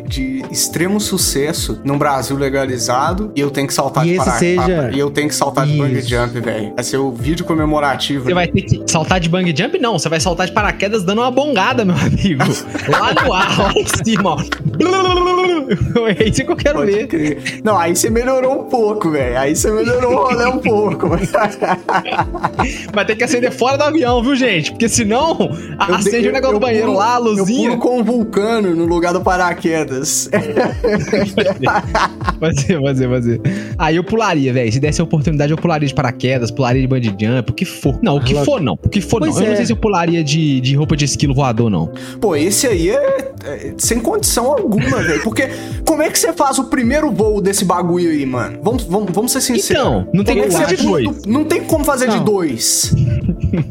[0.07, 4.39] de extremo sucesso num Brasil legalizado e eu tenho que saltar E de esse para-
[4.39, 6.09] seja- E eu tenho que saltar de bungee Isso.
[6.09, 6.73] jump, velho.
[6.75, 8.25] Vai ser o vídeo comemorativo.
[8.25, 9.77] Você vai ter que saltar de bang jump?
[9.79, 12.43] Não, você vai saltar de paraquedas dando uma bongada, meu amigo.
[12.89, 14.37] Lá no ar, lá em cima, ó.
[16.19, 17.07] É isso que eu quero Pode ver.
[17.07, 17.61] crer.
[17.63, 19.37] Não, aí você melhorou um pouco, velho.
[19.39, 21.09] Aí você melhorou o rolê um pouco.
[22.93, 24.71] Vai ter que acender fora do avião, viu, gente?
[24.71, 25.37] Porque senão,
[25.87, 27.69] Eu acende de- o negócio eu do banheiro pulo- lá, a Eu luzinha.
[27.69, 30.29] pulo com um vulcano no lugar do paraquedas.
[32.39, 33.41] Fazer, fazer, fazer.
[33.77, 34.71] Aí eu pularia, velho.
[34.71, 37.97] Se desse a oportunidade, eu pularia de paraquedas, pularia de bungee jump, o que for.
[38.01, 38.73] Não, o que for não.
[38.83, 39.41] O que for Pois não.
[39.41, 39.55] Eu não é.
[39.57, 41.91] sei se eu pularia de, de roupa de esquilo voador, não.
[42.19, 45.21] Pô, esse aí é, é sem condição alguma, velho.
[45.23, 45.49] Porque
[45.85, 48.59] como é que você faz o primeiro voo desse bagulho aí, mano?
[48.61, 49.81] Vamos, vamos, vamos ser sinceros.
[49.83, 51.25] Então, não tem Como fazer de dois.
[51.25, 52.93] Não tem como fazer de dois.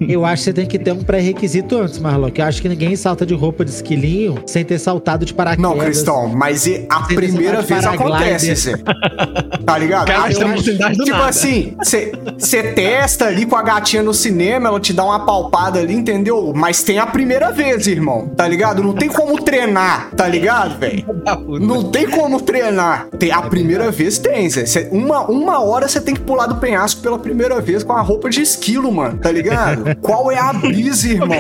[0.09, 2.39] Eu acho que você tem que ter um pré-requisito antes, Marlock.
[2.41, 5.71] Eu acho que ninguém salta de roupa de esquilinho sem ter saltado de paraquedas.
[5.71, 8.75] Não, Cristão, mas e a primeira vez acontece, Zé.
[9.65, 10.07] Tá ligado?
[10.07, 11.29] Cara, acho- do tipo nada.
[11.29, 11.75] assim,
[12.39, 16.53] você testa ali com a gatinha no cinema, ela te dá uma palpada ali, entendeu?
[16.55, 18.83] Mas tem a primeira vez, irmão, tá ligado?
[18.83, 21.05] Não tem como treinar, tá ligado, velho?
[21.61, 23.09] Não tem como treinar.
[23.19, 24.67] Tem, a primeira vez tem, Zé.
[24.67, 28.01] Cê- uma, uma hora você tem que pular do penhasco pela primeira vez com a
[28.01, 29.74] roupa de esquilo, mano, tá ligado?
[30.01, 31.37] Qual é a brisa, irmão?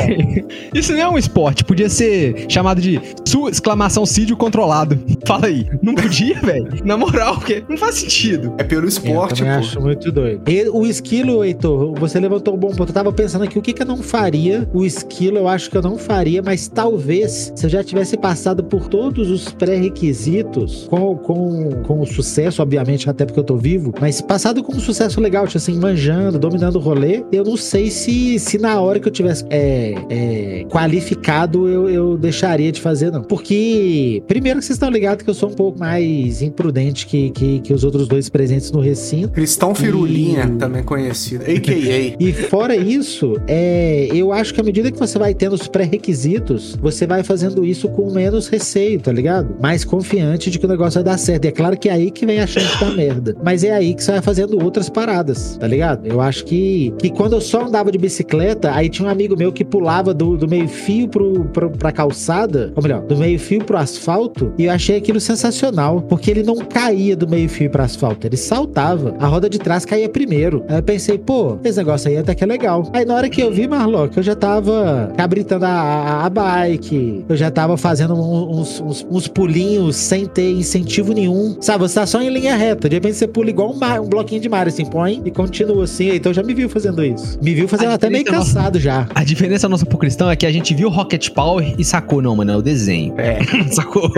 [0.75, 4.99] Isso não é um esporte, podia ser chamado de su exclamação sídio controlado.
[5.27, 6.69] Fala aí, não podia, velho?
[6.85, 8.55] Na moral, porque não faz sentido.
[8.59, 9.59] É pelo Eu esporte, também pô.
[9.61, 10.43] acho muito doido.
[10.51, 12.91] E o esquilo, Heitor, você levantou um bom ponto.
[12.91, 14.69] Eu tava pensando aqui, o que que eu não faria?
[14.73, 18.63] O esquilo eu acho que eu não faria, mas talvez se eu já tivesse passado
[18.65, 23.93] por todos os pré-requisitos, com, com, com o sucesso, obviamente, até porque eu tô vivo,
[24.01, 27.91] mas passado com um sucesso legal, tipo assim, manjando, dominando o rolê, eu não sei
[27.91, 33.11] se, se na hora que eu tivesse é, é, qualificado eu, eu deixaria de fazer,
[33.11, 33.23] não.
[33.23, 37.61] Porque, primeiro que vocês estão ligados que eu sou um pouco mais imprudente que, que,
[37.61, 39.29] que os outros dois presentes no recinto.
[39.31, 41.45] Cristão Firulinha, E- também conhecido.
[41.45, 42.17] A.K.A.
[42.19, 46.77] E fora isso, é, eu acho que à medida que você vai tendo os pré-requisitos,
[46.81, 49.57] você vai fazendo isso com menos receio, tá ligado?
[49.61, 51.45] Mais confiante de que o negócio vai dar certo.
[51.45, 53.37] E é claro que é aí que vem a chance da merda.
[53.43, 56.07] Mas é aí que você vai fazendo outras paradas, tá ligado?
[56.07, 59.51] Eu acho que, que quando eu só andava de bicicleta, aí tinha um amigo meu
[59.51, 64.53] que pulava do, do meio-fio pro, pro, pra calçada, ou melhor, do meio-fio pro asfalto,
[64.59, 69.15] e eu achei aquilo sensacional, porque ele não caía do meio-fio pro asfalto, ele saltava.
[69.19, 70.65] A roda de trás caía primeiro.
[70.69, 72.91] Aí eu pensei, pô, esse negócio aí até que é legal.
[72.93, 77.25] Aí na hora que eu vi, Marlock, eu já tava cabritando a, a, a bike,
[77.29, 81.57] eu já tava fazendo uns, uns, uns pulinhos sem ter incentivo nenhum.
[81.61, 82.89] Sabe, você tá só em linha reta.
[82.89, 85.85] De repente você pula igual um, mar- um bloquinho de mar, assim, põe e continua
[85.85, 86.11] assim.
[86.15, 87.39] Então já me viu fazendo isso.
[87.43, 89.09] Me viu fazendo até meio cansado nossa, já.
[89.15, 92.37] A diferença nossa pro cristão é que a gente viu Rocket Power e sacou, não,
[92.37, 93.15] mano, é o desenho.
[93.19, 93.39] É.
[93.73, 94.11] sacou?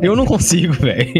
[0.00, 1.12] Eu não consigo, velho.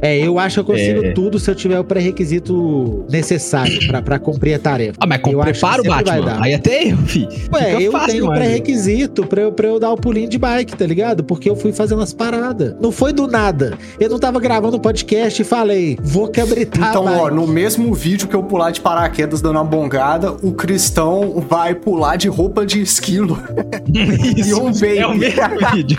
[0.00, 1.12] É, eu acho que eu consigo é.
[1.12, 4.98] tudo se eu tiver o pré-requisito necessário pra, pra cumprir a tarefa.
[5.00, 6.38] Ah, mas com eu preparo, Batman.
[6.40, 7.28] Aí até eu, fi.
[7.52, 10.76] Ué, Fica eu fácil, tenho pré-requisito pra, eu, pra eu dar o pulinho de bike,
[10.76, 11.24] tá ligado?
[11.24, 12.74] Porque eu fui fazendo as paradas.
[12.80, 13.76] Não foi do nada.
[13.98, 16.90] Eu não tava gravando um podcast e falei, vou cabritar.
[16.90, 21.44] Então, ó, no mesmo vídeo que eu pular de paraquedas dando uma bongada, o cristão
[21.48, 23.38] vai pular de roupa de esquilo.
[24.36, 24.98] Isso, e um vape.
[24.98, 25.98] É o mesmo vídeo.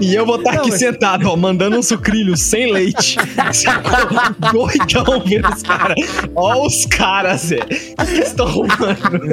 [0.00, 0.78] e eu vou estar tá aqui mas...
[0.78, 3.16] sentado, ó, mandando um sucrilho sem leite.
[4.52, 5.96] Doidão vendo os caras.
[6.34, 7.60] Ó os caras, Zé.
[7.98, 9.32] O que estão arrumando?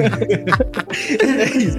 [1.20, 1.78] é isso.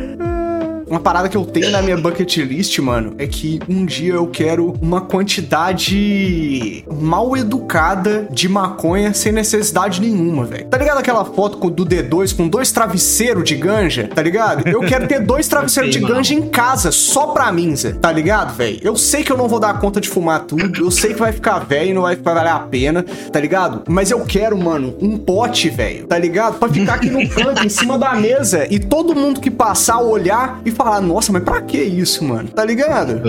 [0.92, 4.28] Uma parada que eu tenho na minha bucket list, mano, é que um dia eu
[4.28, 10.66] quero uma quantidade mal educada de maconha sem necessidade nenhuma, velho.
[10.66, 14.10] Tá ligado aquela foto do D2 com dois travesseiros de ganja?
[14.14, 14.68] Tá ligado?
[14.68, 17.94] Eu quero ter dois travesseiros de ganja em casa, só pra mim, Zé.
[17.94, 18.80] Tá ligado, velho?
[18.82, 21.32] Eu sei que eu não vou dar conta de fumar tudo, eu sei que vai
[21.32, 23.84] ficar velho e não vai valer a pena, tá ligado?
[23.88, 26.60] Mas eu quero, mano, um pote, velho, tá ligado?
[26.60, 30.60] Pra ficar aqui no canto, em cima da mesa, e todo mundo que passar olhar
[30.66, 32.50] e falar, nossa, mas pra que isso, mano?
[32.50, 33.22] Tá ligado?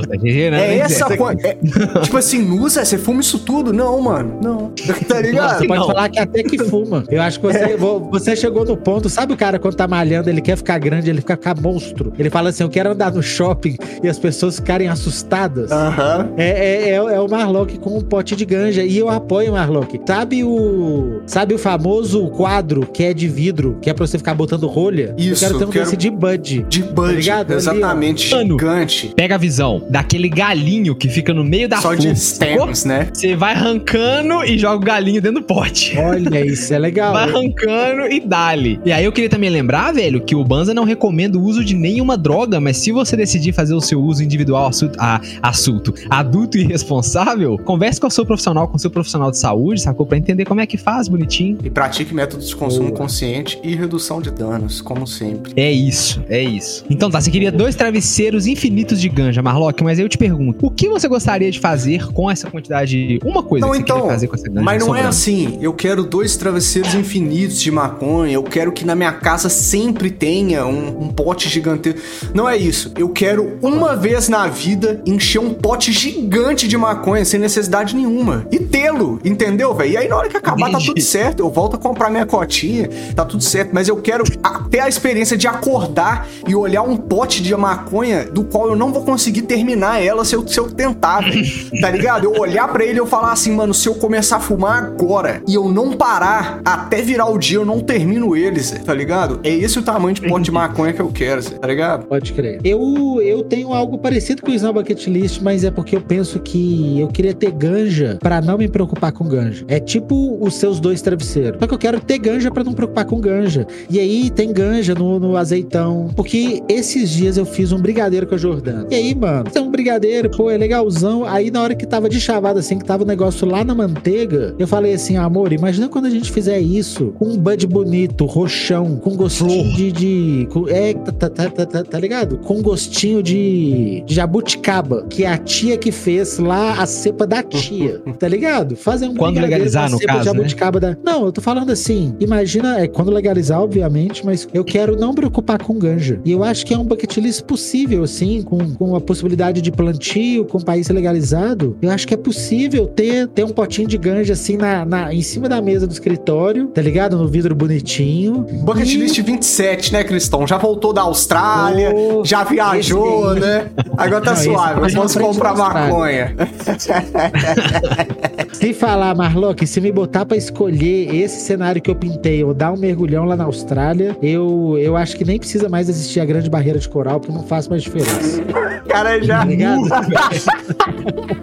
[0.55, 3.73] É essa é, Tipo assim, Nusa, você fuma isso tudo?
[3.73, 4.39] Não, mano.
[4.43, 4.73] Não.
[5.07, 5.59] Tá ligado?
[5.59, 5.87] Você pode não.
[5.89, 7.05] falar que até que fuma.
[7.11, 7.77] Eu acho que você, é.
[7.77, 9.09] você chegou no ponto.
[9.09, 12.13] Sabe o cara quando tá malhando, ele quer ficar grande, ele quer ficar monstro.
[12.19, 15.71] Ele fala assim: Eu quero andar no shopping e as pessoas ficarem assustadas.
[15.71, 16.19] Aham.
[16.19, 16.41] Uh -huh.
[16.41, 18.83] é, é, é, é, o Marlock com um pote de ganja.
[18.83, 20.01] E eu apoio o Marlock.
[20.07, 21.21] Sabe o.
[21.27, 25.15] Sabe o famoso quadro que é de vidro, que é pra você ficar botando rolha?
[25.19, 25.45] Isso.
[25.45, 25.85] Eu quero ter um quero...
[25.85, 26.67] desse de Bud.
[26.69, 27.15] De Bud.
[27.15, 29.13] Tá Exatamente, Mano, gigante.
[29.17, 33.09] Pega a visão daquele galinho que fica no meio da Só de stems, né?
[33.13, 35.97] Você vai arrancando e joga o galinho dentro do pote.
[35.99, 37.13] Olha, isso é legal.
[37.13, 38.81] vai arrancando e dali.
[38.85, 41.75] E aí eu queria também lembrar, velho, que o Banza não recomenda o uso de
[41.75, 46.59] nenhuma droga, mas se você decidir fazer o seu uso individual assunto, a, assunto adulto
[46.59, 50.07] e responsável, converse com o seu profissional, com o seu profissional de saúde, sacou?
[50.07, 51.59] Pra entender como é que faz, bonitinho.
[51.63, 52.99] E pratique métodos de consumo Boa.
[52.99, 55.53] consciente e redução de danos, como sempre.
[55.57, 56.85] É isso, é isso.
[56.91, 60.71] Então tá, você queria dois travesseiros infinitos de ganja, Marlock, mas eu te pergunto, o
[60.71, 63.21] que você gostaria de fazer com essa quantidade?
[63.25, 64.63] Uma coisa não, que você então, fazer com essa ganja.
[64.63, 68.97] Mas não é assim, eu quero dois travesseiros infinitos de maconha, eu quero que na
[68.97, 72.01] minha casa sempre tenha um, um pote gigantesco.
[72.35, 72.93] Não é isso.
[72.97, 78.47] Eu quero uma vez na vida encher um pote gigante de maconha sem necessidade nenhuma.
[78.51, 79.93] E tê-lo, entendeu, velho?
[79.93, 80.87] E aí na hora que acabar Entendi.
[80.87, 81.41] tá tudo certo.
[81.41, 83.71] Eu volto a comprar minha cotinha, tá tudo certo.
[83.73, 84.25] Mas eu quero
[84.71, 88.91] ter a experiência de acordar e olhar um pote de maconha do qual eu não
[88.91, 91.23] vou conseguir terminar ela se eu, se eu tentar,
[91.79, 92.25] tá ligado?
[92.25, 95.43] Eu olhar para ele e eu falar assim, mano, se eu começar a fumar agora
[95.47, 99.41] e eu não parar até virar o dia, eu não termino eles, tá ligado?
[99.45, 102.07] É esse o tamanho de pote de maconha que eu quero, tá ligado?
[102.07, 102.61] Pode crer.
[102.65, 106.41] Eu, eu tenho algo parecido com o Snow Bucket List, mas é porque eu penso
[106.41, 109.67] que eu queria ter ganja para não me preocupar com ganja.
[109.69, 111.61] É tipo os seus dois travesseiros.
[111.61, 113.67] Só que eu quero ter ganja para não preocupar com ganja.
[113.91, 116.09] E aí tem ganja no, no azeitão.
[116.17, 116.63] Porque
[117.03, 118.87] esses dias eu fiz um brigadeiro com a Jordana.
[118.91, 121.25] E aí, mano, é um brigadeiro, pô, é legalzão.
[121.25, 124.55] Aí na hora que tava de chavada, assim, que tava o negócio lá na manteiga,
[124.59, 128.97] eu falei assim, amor, imagina quando a gente fizer isso com um bud bonito, roxão,
[128.97, 129.93] com gostinho de.
[129.93, 132.39] de com, é, tá, tá, tá, tá, tá ligado?
[132.39, 137.43] Com gostinho de, de jabuticaba, que é a tia que fez lá a cepa da
[137.43, 138.77] tia, tá ligado?
[138.77, 140.33] Fazer um quando legalizar, no caso, de né?
[140.33, 140.97] jabuticaba né?
[141.03, 141.13] da...
[141.13, 145.63] Não, eu tô falando assim, imagina, é quando legalizar, obviamente, mas eu quero não preocupar
[145.63, 146.21] com ganja.
[146.25, 149.73] E eu acho que é um bucket list possível, assim, com, com a possibilidade de
[149.73, 153.97] plantio, com o país legalizado, eu acho que é possível ter, ter um potinho de
[153.97, 157.17] ganja, assim, na, na, em cima da mesa do escritório, tá ligado?
[157.17, 158.47] No vidro bonitinho.
[158.63, 158.97] Bucket e...
[158.97, 160.47] list 27, né, Cristão?
[160.47, 163.71] Já voltou da Austrália, oh, já viajou, né?
[163.97, 166.37] Agora tá Não, suave, vamos comprar maconha.
[168.53, 172.71] Se falar, Marlock, se me botar pra escolher esse cenário que eu pintei ou dar
[172.71, 176.49] um mergulhão lá na Austrália, eu, eu acho que nem precisa mais existir a grande
[176.49, 178.43] barreira de coral, porque não faz mais diferença.
[178.89, 179.45] Cara, já.
[179.89, 180.03] Tá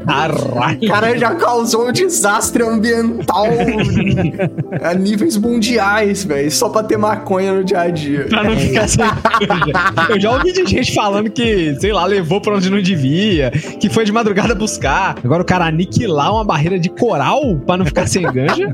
[0.06, 0.88] Caralho.
[0.88, 3.46] Cara, já causou um desastre ambiental
[4.82, 6.52] a níveis mundiais, velho.
[6.52, 8.26] Só pra ter maconha no dia a dia.
[8.26, 9.06] Pra não ficar sem.
[10.10, 13.90] Eu já ouvi de gente falando que, sei lá, levou pra onde não devia, que
[13.90, 15.16] foi de madrugada buscar.
[15.24, 18.72] Agora o cara aniquilar uma barreira de coral pra não ficar sem ganja.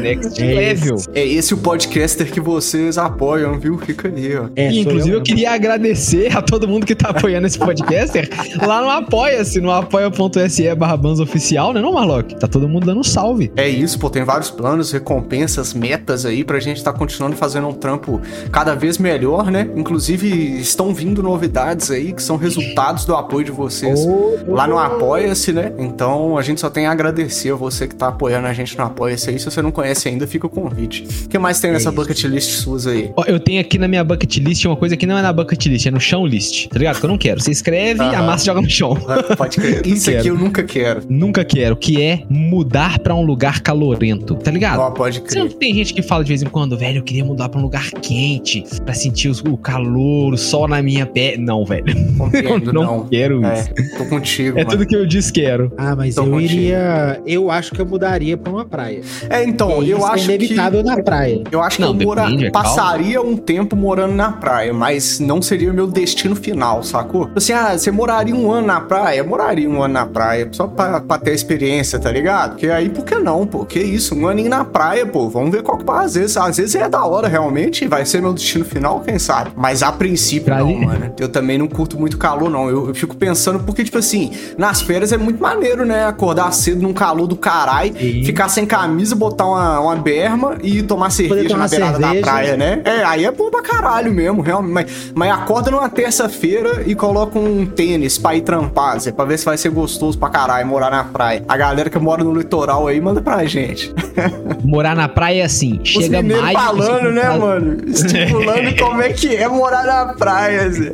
[0.00, 0.96] Next é level.
[0.96, 1.10] Esse.
[1.14, 3.78] É esse o podcaster que vocês apoiam, viu?
[3.78, 4.48] Fica aí, ó.
[4.56, 8.28] É, e, inclusive, eu, eu, queria agradecer a todo mundo que tá apoiando esse podcaster
[8.66, 12.34] lá no Apoia-se, no apoia.se barra oficial, né, não, Marlock?
[12.36, 13.52] Tá todo mundo dando um salve.
[13.56, 17.72] É isso, pô, tem vários planos, recompensas, metas aí pra gente tá continuando fazendo um
[17.72, 19.68] trampo cada vez melhor, né?
[19.76, 20.28] Inclusive,
[20.60, 25.52] estão vindo novidades aí que são resultados do apoio de vocês oh, lá no Apoia-se,
[25.52, 25.72] né?
[25.78, 28.84] Então, a gente só tem a agradecer a você que tá apoiando a gente no
[28.84, 29.38] Apoia-se aí.
[29.44, 31.06] Se você não conhece ainda, fica o convite.
[31.26, 33.12] O que mais tem nessa é bucket list suas aí?
[33.14, 35.66] Ó, eu tenho aqui na minha bucket list uma coisa que não é na bucket
[35.66, 36.98] list, é no chão list, tá ligado?
[36.98, 37.42] Que eu não quero.
[37.42, 38.96] Você escreve, a massa joga no chão.
[39.36, 39.84] Pode crer.
[39.86, 41.02] Isso aqui eu nunca quero.
[41.10, 44.80] Nunca quero, que é mudar pra um lugar calorento, tá ligado?
[44.80, 45.32] Ó, pode crer.
[45.32, 47.60] Você não tem gente que fala de vez em quando, velho, eu queria mudar pra
[47.60, 51.36] um lugar quente, pra sentir o calor, o sol na minha pele.
[51.36, 51.84] Não, velho.
[52.16, 53.98] Compreendo, não, não, quero é, isso.
[53.98, 54.58] Tô contigo.
[54.58, 54.70] É mano.
[54.70, 55.70] tudo que eu disse quero.
[55.76, 56.54] Ah, mas tô eu contigo.
[56.54, 57.20] iria.
[57.26, 59.02] Eu acho que eu mudaria pra uma praia.
[59.34, 60.88] É, então, eu é acho inevitável que.
[60.88, 61.42] na praia.
[61.50, 62.22] Eu acho que não, eu mora...
[62.30, 67.30] é passaria um tempo morando na praia, mas não seria o meu destino final, sacou?
[67.34, 69.18] Assim, ah, você moraria um ano na praia?
[69.18, 72.50] Eu moraria um ano na praia, só pra, pra ter experiência, tá ligado?
[72.50, 73.64] Porque aí, por que não, pô?
[73.64, 74.14] Que isso?
[74.14, 75.28] Um aninho na praia, pô.
[75.28, 76.04] Vamos ver qual que vai.
[76.04, 77.88] Às vezes, às vezes é da hora, realmente.
[77.88, 79.50] Vai ser meu destino final, quem sabe?
[79.56, 80.86] Mas a princípio, pra não, ali.
[80.86, 81.14] mano.
[81.18, 82.68] Eu também não curto muito calor, não.
[82.68, 86.06] Eu, eu, fico pensando, porque, tipo assim, nas férias é muito maneiro, né?
[86.06, 87.94] Acordar cedo num calor do caralho,
[88.24, 92.20] ficar sem camisa, botar uma, uma berma e tomar cerveja tomar na beirada cerveja.
[92.20, 92.82] da praia, né?
[92.84, 94.72] É, aí é bom pra caralho mesmo, realmente.
[94.72, 99.38] Mas, mas acorda numa terça-feira e coloca um tênis pra ir trampar, Zé, pra ver
[99.38, 101.44] se vai ser gostoso pra caralho morar na praia.
[101.48, 103.92] A galera que mora no litoral aí, manda pra gente.
[104.64, 106.52] Morar na praia é assim, chega mais...
[106.52, 107.76] falando, né, mano?
[107.86, 110.92] Estipulando como é que é morar na praia, Zé.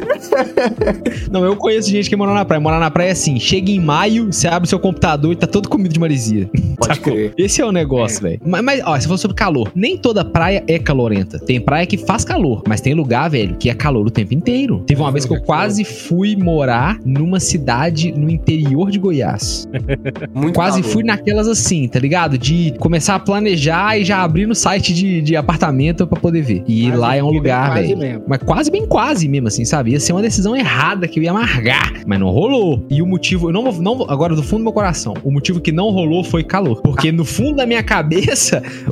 [1.31, 2.61] Não, eu conheço gente que mora na praia.
[2.61, 5.69] Morar na praia é assim, chega em maio, você abre seu computador e tá todo
[5.69, 6.51] comido de maresia.
[6.77, 7.13] Pode Sacou?
[7.13, 7.35] crer.
[7.37, 8.41] Esse é o negócio, velho.
[8.45, 9.71] Mas, mas, ó, você falou sobre calor.
[9.75, 11.39] Nem toda praia é calorenta.
[11.39, 14.81] Tem praia que faz calor, mas tem lugar, velho, que é calor o tempo inteiro.
[14.87, 19.69] Teve uma vez que eu quase fui morar numa cidade no interior de Goiás.
[20.35, 20.93] Muito quase calor.
[20.93, 22.39] fui naquelas assim, tá ligado?
[22.39, 26.65] De começar a planejar e já abrir no site de, de apartamento para poder ver.
[26.67, 28.23] E quase lá é um lugar, velho.
[28.27, 29.93] Mas quase bem quase mesmo, assim, sabe?
[29.93, 32.85] Ia ser uma decisão errada que eu ia amargar, mas não rolou.
[32.91, 35.73] E o motivo, eu não não, agora do fundo do meu coração, o motivo que
[35.73, 36.81] não rolou foi calor.
[36.83, 38.10] Porque no fundo da minha cabeça,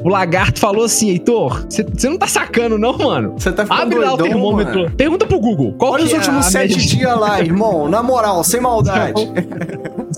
[0.03, 3.35] o lagarto falou assim: Heitor, você não tá sacando, não, mano?
[3.37, 4.81] Você tá ficando Abre lá doidão, o termômetro.
[4.83, 4.97] Mano.
[4.97, 5.75] Pergunta pro Google.
[5.79, 7.89] Qual Olha os é últimos sete dias lá, irmão.
[7.89, 9.21] Na moral, sem maldade.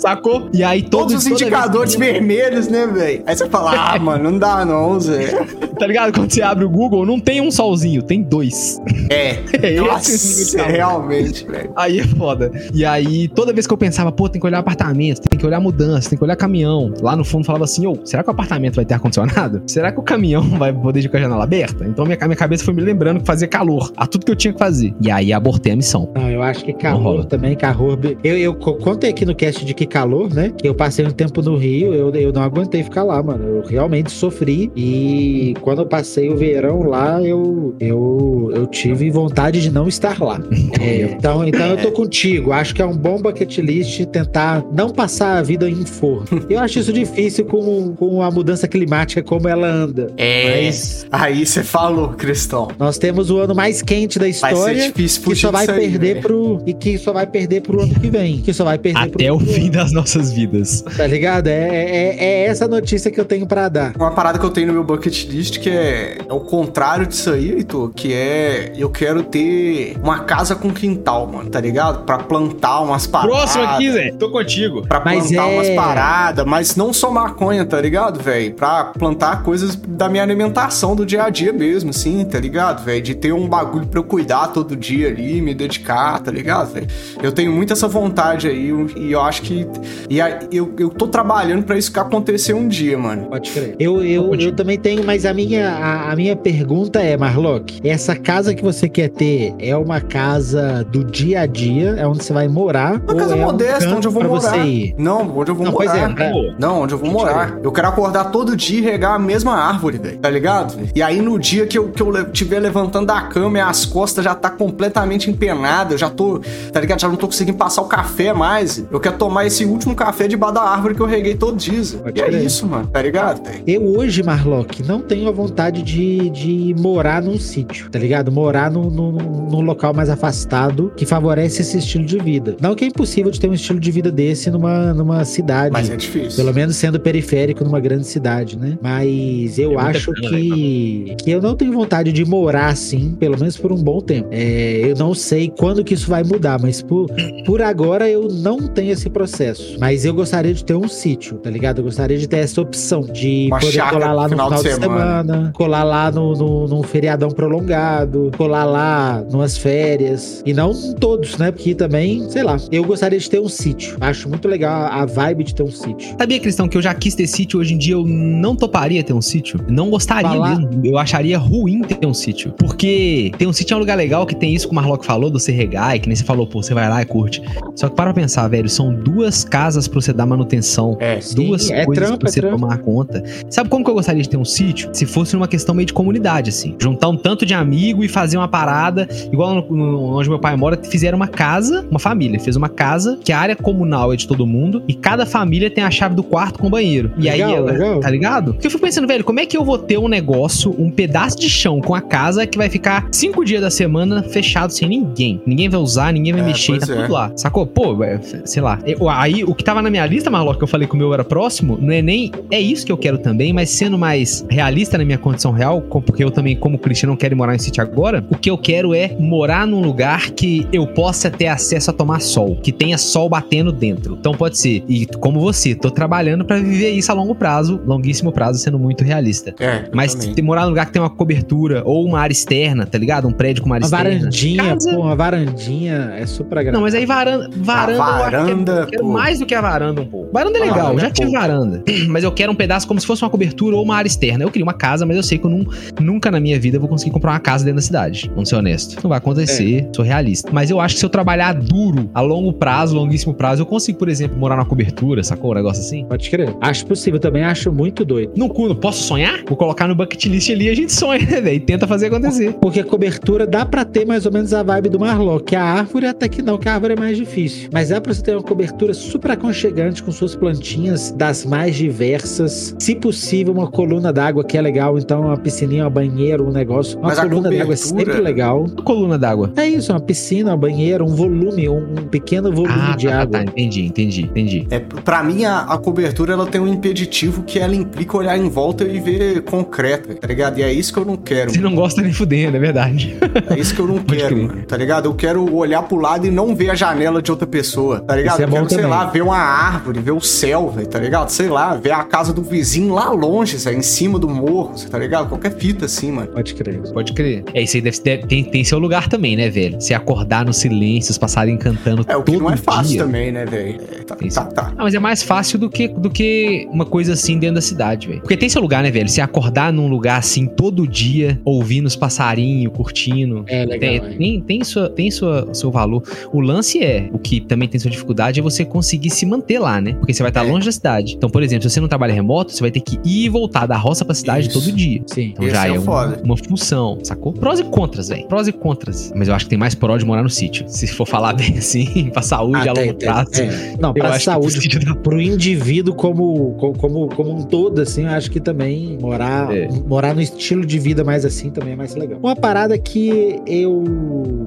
[0.00, 0.48] Sacou?
[0.52, 2.00] E aí todos, todos os indicadores que...
[2.00, 3.22] vermelhos, né, velho?
[3.26, 5.44] Aí você fala, ah, mano, não dá não, Zé.
[5.78, 6.12] Tá ligado?
[6.12, 8.80] Quando você abre o Google, não tem um solzinho, tem dois.
[9.10, 9.38] É.
[9.62, 11.72] é Nossa, realmente, velho.
[11.76, 12.50] Aí é foda.
[12.74, 15.60] E aí, toda vez que eu pensava, pô, tem que olhar apartamento, tem que olhar
[15.60, 18.32] mudança, tem que olhar caminhão, lá no fundo falava assim, ô, oh, será que o
[18.32, 19.62] apartamento vai ter ar-condicionado?
[19.66, 21.86] Será que o caminhão vai poder ir com a janela aberta?
[21.86, 24.52] Então minha, minha cabeça foi me lembrando que fazia calor, a tudo que eu tinha
[24.52, 24.94] que fazer.
[25.00, 26.10] E aí abortei a missão.
[26.14, 27.98] Não, eu acho que calor também, calor.
[28.22, 30.52] Eu, eu contei aqui no cast de que calor, né?
[30.62, 33.44] Eu passei um tempo no Rio, eu, eu não aguentei ficar lá, mano.
[33.44, 34.70] Eu realmente sofri.
[34.74, 40.20] E quando eu passei o verão lá, eu, eu, eu tive vontade de não estar
[40.22, 40.40] lá.
[40.80, 42.52] É, então, então eu tô contigo.
[42.52, 46.46] Acho que é um bom bucket list tentar não passar a vida em forno.
[46.48, 50.10] Eu acho isso difícil com, com a mudança climática como ela anda.
[50.16, 50.64] É.
[50.64, 51.06] Mas...
[51.10, 52.68] Aí você falou, Cristão.
[52.78, 54.56] Nós temos o ano mais quente da história.
[54.56, 56.62] Vai ser difícil que só vai perder aí, pro.
[56.66, 58.38] E que só vai perder pro ano que vem.
[58.38, 60.82] Que só vai perder Até pro o fim nossas vidas.
[60.82, 61.48] Tá ligado?
[61.48, 63.92] É, é, é essa notícia que eu tenho para dar.
[63.96, 67.30] Uma parada que eu tenho no meu bucket list que é, é o contrário disso
[67.30, 72.04] aí, Heitor, que é eu quero ter uma casa com quintal, mano, tá ligado?
[72.04, 73.36] Pra plantar umas paradas.
[73.36, 74.12] Próximo aqui, Zé.
[74.12, 74.86] Tô contigo.
[74.86, 75.54] Pra plantar é...
[75.54, 78.54] umas paradas, mas não só maconha, tá ligado, velho?
[78.54, 83.02] Pra plantar coisas da minha alimentação do dia a dia mesmo, assim, tá ligado, velho?
[83.02, 86.86] De ter um bagulho pra eu cuidar todo dia ali, me dedicar, tá ligado, velho?
[87.22, 89.59] Eu tenho muito essa vontade aí e eu acho que.
[90.08, 93.26] E aí, eu, eu tô trabalhando pra isso acontecer um dia, mano.
[93.26, 93.76] Pode crer.
[93.78, 98.16] Eu, eu, eu também tenho, mas a minha, a, a minha pergunta é, Marlock, essa
[98.16, 101.90] casa que você quer ter é uma casa do dia a dia?
[101.98, 103.00] É onde você vai morar?
[103.02, 104.56] Uma casa é modesta, um onde eu vou morar.
[104.98, 106.14] Não, onde eu vou não, morar.
[106.14, 107.58] Pois é, Não, onde eu vou morar.
[107.62, 110.18] Eu quero acordar todo dia e regar a mesma árvore, velho.
[110.18, 110.78] Tá ligado?
[110.94, 114.24] E aí no dia que eu, que eu estiver levantando da cama e as costas
[114.24, 116.40] já tá completamente empenadas, eu já tô,
[116.72, 117.00] tá ligado?
[117.00, 118.84] Já não tô conseguindo passar o café mais.
[118.90, 121.80] Eu quero tomar esse último café debaixo da árvore que eu reguei todo dia.
[122.14, 123.42] E é isso, mano, tá ligado?
[123.66, 128.30] Eu hoje, Marlock, não tenho a vontade de, de morar num sítio, tá ligado?
[128.30, 132.56] Morar num, num, num local mais afastado que favorece esse estilo de vida.
[132.60, 135.72] Não que é impossível de ter um estilo de vida desse numa, numa cidade.
[135.72, 136.36] Mas é difícil.
[136.36, 138.78] Pelo menos sendo periférico numa grande cidade, né?
[138.80, 143.56] Mas eu é acho que, que eu não tenho vontade de morar assim, pelo menos
[143.56, 144.28] por um bom tempo.
[144.30, 147.08] É, eu não sei quando que isso vai mudar, mas por,
[147.44, 149.39] por agora eu não tenho esse processo.
[149.78, 151.78] Mas eu gostaria de ter um sítio, tá ligado?
[151.78, 154.80] Eu gostaria de ter essa opção de Uma poder colar lá no final, de, semana.
[154.80, 160.42] semana, colar lá no, no, num feriadão prolongado, colar lá numas férias.
[160.44, 161.50] E não todos, né?
[161.50, 163.96] Porque também, sei lá, eu gostaria de ter um sítio.
[164.00, 166.14] Acho muito legal a vibe de ter um sítio.
[166.18, 169.14] Sabia, Cristão, que eu já quis ter sítio, hoje em dia eu não toparia ter
[169.14, 169.58] um sítio?
[169.68, 170.58] Não gostaria Falar...
[170.58, 170.84] mesmo.
[170.84, 172.52] Eu acharia ruim ter um sítio.
[172.58, 175.30] Porque ter um sítio é um lugar legal que tem isso que o Marlock falou,
[175.30, 177.42] do você regar, e que nem você falou, pô, você vai lá e curte.
[177.74, 180.96] Só que para pra pensar, velho, são duas casas pra você dar manutenção.
[181.00, 183.22] É, duas sim, é coisas trampa, pra é você é tomar conta.
[183.48, 184.90] Sabe como que eu gostaria de ter um sítio?
[184.92, 186.74] Se fosse uma questão meio de comunidade, assim.
[186.78, 190.56] Juntar um tanto de amigo e fazer uma parada, igual no, no, onde meu pai
[190.56, 194.26] mora, fizeram uma casa, uma família, fez uma casa que a área comunal é de
[194.26, 197.12] todo mundo e cada família tem a chave do quarto com banheiro.
[197.16, 198.00] E legal, aí ela, legal.
[198.00, 198.52] tá ligado?
[198.54, 201.38] Porque eu fico pensando, velho, como é que eu vou ter um negócio, um pedaço
[201.38, 205.40] de chão com a casa que vai ficar cinco dias da semana fechado sem ninguém?
[205.46, 206.96] Ninguém vai usar, ninguém vai é, mexer, tá é.
[207.02, 207.32] tudo lá.
[207.36, 207.66] Sacou?
[207.66, 208.78] Pô, é, sei lá.
[208.84, 211.12] Eu, aí o que tava na minha lista, Marlock, que eu falei que o meu
[211.12, 212.32] era próximo, não é nem.
[212.50, 216.24] É isso que eu quero também, mas sendo mais realista na minha condição real, porque
[216.24, 219.16] eu também, como Cristiano, não quero morar em sítio agora, o que eu quero é
[219.18, 223.72] morar num lugar que eu possa ter acesso a tomar sol, que tenha sol batendo
[223.72, 224.16] dentro.
[224.18, 228.32] Então pode ser, e como você, tô trabalhando para viver isso a longo prazo, longuíssimo
[228.32, 229.54] prazo, sendo muito realista.
[229.58, 232.96] É, mas ter, morar num lugar que tem uma cobertura ou uma área externa, tá
[232.96, 233.28] ligado?
[233.28, 234.18] Um prédio com uma área uma externa.
[234.18, 234.94] Varandinha, casa...
[234.94, 236.72] pô, uma varandinha é super agradável.
[236.72, 240.06] Não, mas aí varanda, varanda, a varanda eu quero, mais do que a varanda um
[240.06, 240.32] pouco.
[240.32, 243.06] Varanda é legal, varanda já é tive varanda, mas eu quero um pedaço como se
[243.06, 244.44] fosse uma cobertura ou uma área externa.
[244.44, 245.66] Eu queria uma casa, mas eu sei que eu não,
[246.00, 248.30] nunca na minha vida vou conseguir comprar uma casa dentro da cidade.
[248.34, 249.00] Vamos ser honesto.
[249.02, 249.88] Não vai acontecer, é.
[249.94, 250.50] sou realista.
[250.52, 253.98] Mas eu acho que se eu trabalhar duro, a longo prazo, longuíssimo prazo, eu consigo,
[253.98, 255.52] por exemplo, morar numa cobertura, sacou?
[255.52, 256.04] Um negócio assim.
[256.06, 256.54] Pode crer.
[256.60, 258.32] Acho possível também, acho muito doido.
[258.36, 259.42] No cu, posso sonhar?
[259.46, 261.60] Vou colocar no bucket list ali e a gente sonha, né, velho?
[261.60, 262.54] Tenta fazer acontecer.
[262.54, 265.54] Porque a cobertura dá pra ter mais ou menos a vibe do Marlock.
[265.54, 267.68] A árvore até que não, que a árvore é mais difícil.
[267.72, 272.74] Mas é pra você ter uma cobertura super aconchegante com suas plantinhas das mais diversas.
[272.78, 274.98] Se possível, uma coluna d'água que é legal.
[274.98, 276.98] Então, uma piscininha, um banheiro, um negócio.
[276.98, 278.66] Uma Mas coluna d'água é sempre legal.
[278.84, 279.52] Coluna d'água.
[279.56, 283.38] É isso, uma piscina, um banheiro, um volume, um pequeno volume ah, de tá, água.
[283.38, 284.66] Tá, entendi, entendi, entendi.
[284.70, 288.48] É, pra mim, a, a, cobertura ela tem um impeditivo que ela implica olhar em
[288.48, 290.58] volta e ver concreto, tá ligado?
[290.58, 291.50] E é isso que eu não quero.
[291.50, 293.16] Você não gosta nem fudendo, é verdade.
[293.48, 295.06] É isso que eu não quero, mano, tá ligado?
[295.06, 298.40] Eu quero olhar pro lado e não ver a janela de outra pessoa, tá ligado?
[298.40, 301.28] É eu quero, sei lá, ver uma árvore, ver o céu, véio, tá ligado?
[301.30, 304.98] Sei lá, ver a casa do vizinho lá longe, véio, em cima do morro, tá
[304.98, 305.28] ligado?
[305.28, 306.28] Qualquer fita assim, mano.
[306.28, 306.80] Pode crer.
[306.92, 307.44] Pode crer.
[307.54, 309.80] É, isso aí deve, deve tem, tem seu lugar também, né, velho?
[309.80, 313.04] Se acordar no silêncio, os passarinhos cantando É, o que não é fácil dia.
[313.04, 313.80] também, né, velho?
[313.92, 314.72] É, tá, tá, tá.
[314.76, 318.08] Ah, mas é mais fácil do que, do que uma coisa assim dentro da cidade,
[318.08, 318.20] velho.
[318.20, 319.08] Porque tem seu lugar, né, velho?
[319.08, 323.44] Se acordar num lugar assim todo dia, ouvindo os passarinhos, curtindo.
[323.46, 323.78] É, legal.
[323.78, 326.02] Tem, tem, tem, sua, tem sua, seu valor.
[326.32, 329.80] O lance é, o que também tem sua dificuldade, é você conseguir se manter lá,
[329.80, 329.94] né?
[329.94, 330.50] Porque você vai estar é.
[330.50, 331.14] longe da cidade.
[331.16, 333.66] Então, por exemplo, se você não trabalha remoto, você vai ter que ir e voltar
[333.66, 334.58] da roça pra cidade Isso.
[334.58, 335.02] todo dia.
[335.06, 335.30] Sim.
[335.32, 337.32] Então Esse já é, é uma, uma, função, sacou?
[337.32, 338.26] Prós e contras, velho.
[338.26, 339.12] Prós e contras.
[339.14, 340.64] Mas eu acho que tem mais pró de morar no sítio.
[340.68, 343.42] Se for falar bem assim, pra saúde ah, a longo prazo.
[343.42, 343.74] É.
[343.78, 344.58] Não, pra saúde,
[345.02, 349.68] pro indivíduo como, como, como um todo, assim, eu acho que também morar, é.
[349.86, 352.18] morar no estilo de vida mais assim também é mais legal.
[352.22, 353.84] Uma parada que eu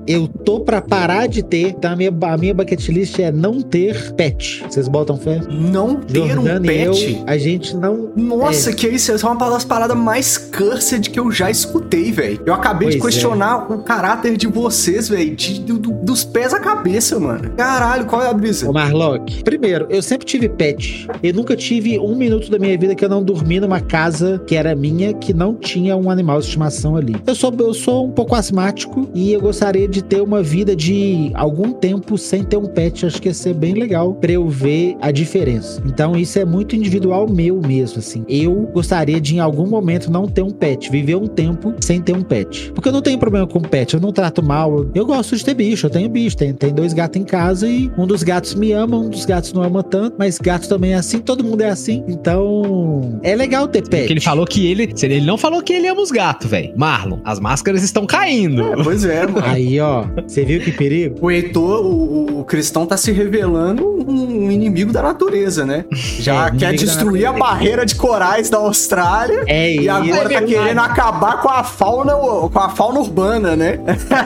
[0.07, 1.91] eu tô pra parar de ter, tá?
[1.91, 4.63] A minha, a minha bucket list é não ter pet.
[4.69, 5.41] Vocês botam fé?
[5.49, 7.13] Não ter Jordana um pet?
[7.13, 8.11] Eu, a gente não...
[8.15, 8.73] Nossa, é.
[8.73, 9.11] que isso?
[9.11, 12.41] Essa é uma das paradas mais cursed que eu já escutei, velho.
[12.45, 13.03] Eu acabei pois de é.
[13.03, 13.73] questionar é.
[13.73, 15.35] o caráter de vocês, velho.
[15.65, 17.49] Do, do, dos pés à cabeça, mano.
[17.55, 18.69] Caralho, qual é a brisa?
[18.69, 21.07] Ô, Marlock, primeiro, eu sempre tive pet.
[21.21, 24.55] Eu nunca tive um minuto da minha vida que eu não dormi numa casa que
[24.55, 27.15] era minha, que não tinha um animal de estimação ali.
[27.25, 31.31] Eu sou, eu sou um pouco asmático e eu gostaria de ter uma vida de
[31.33, 33.05] algum tempo sem ter um pet.
[33.05, 35.81] Acho que ia ser bem legal pra eu ver a diferença.
[35.85, 38.25] Então, isso é muito individual meu mesmo, assim.
[38.27, 40.89] Eu gostaria de, em algum momento, não ter um pet.
[40.89, 42.71] Viver um tempo sem ter um pet.
[42.73, 43.93] Porque eu não tenho problema com pet.
[43.93, 44.87] Eu não trato mal.
[44.95, 45.85] Eu gosto de ter bicho.
[45.85, 46.35] Eu tenho bicho.
[46.35, 49.53] Tem, tem dois gatos em casa e um dos gatos me ama, um dos gatos
[49.53, 50.15] não ama tanto.
[50.17, 51.19] Mas gato também é assim.
[51.19, 52.03] Todo mundo é assim.
[52.07, 54.01] Então, é legal ter pet.
[54.01, 54.91] Porque ele falou que ele...
[55.03, 56.73] Ele não falou que ele ama os gatos, velho.
[56.75, 58.63] Marlon, as máscaras estão caindo.
[58.63, 59.45] É, pois é, mano.
[59.45, 60.05] Aí, ó.
[60.27, 61.17] Você viu que perigo?
[61.21, 65.85] O Heitor, o, o cristão tá se revelando um, inimigo da natureza, né?
[66.19, 70.79] Já é, quer destruir a barreira de corais da Austrália é e agora tá querendo
[70.79, 73.79] acabar com a fauna, com a fauna urbana, né?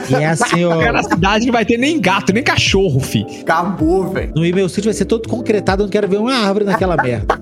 [0.08, 0.78] E é assim, ó.
[0.92, 3.26] Na cidade não vai ter nem gato, nem cachorro, fi.
[3.42, 4.32] Acabou, velho.
[4.34, 7.38] No meu sítio vai ser todo concretado, eu não quero ver uma árvore naquela merda.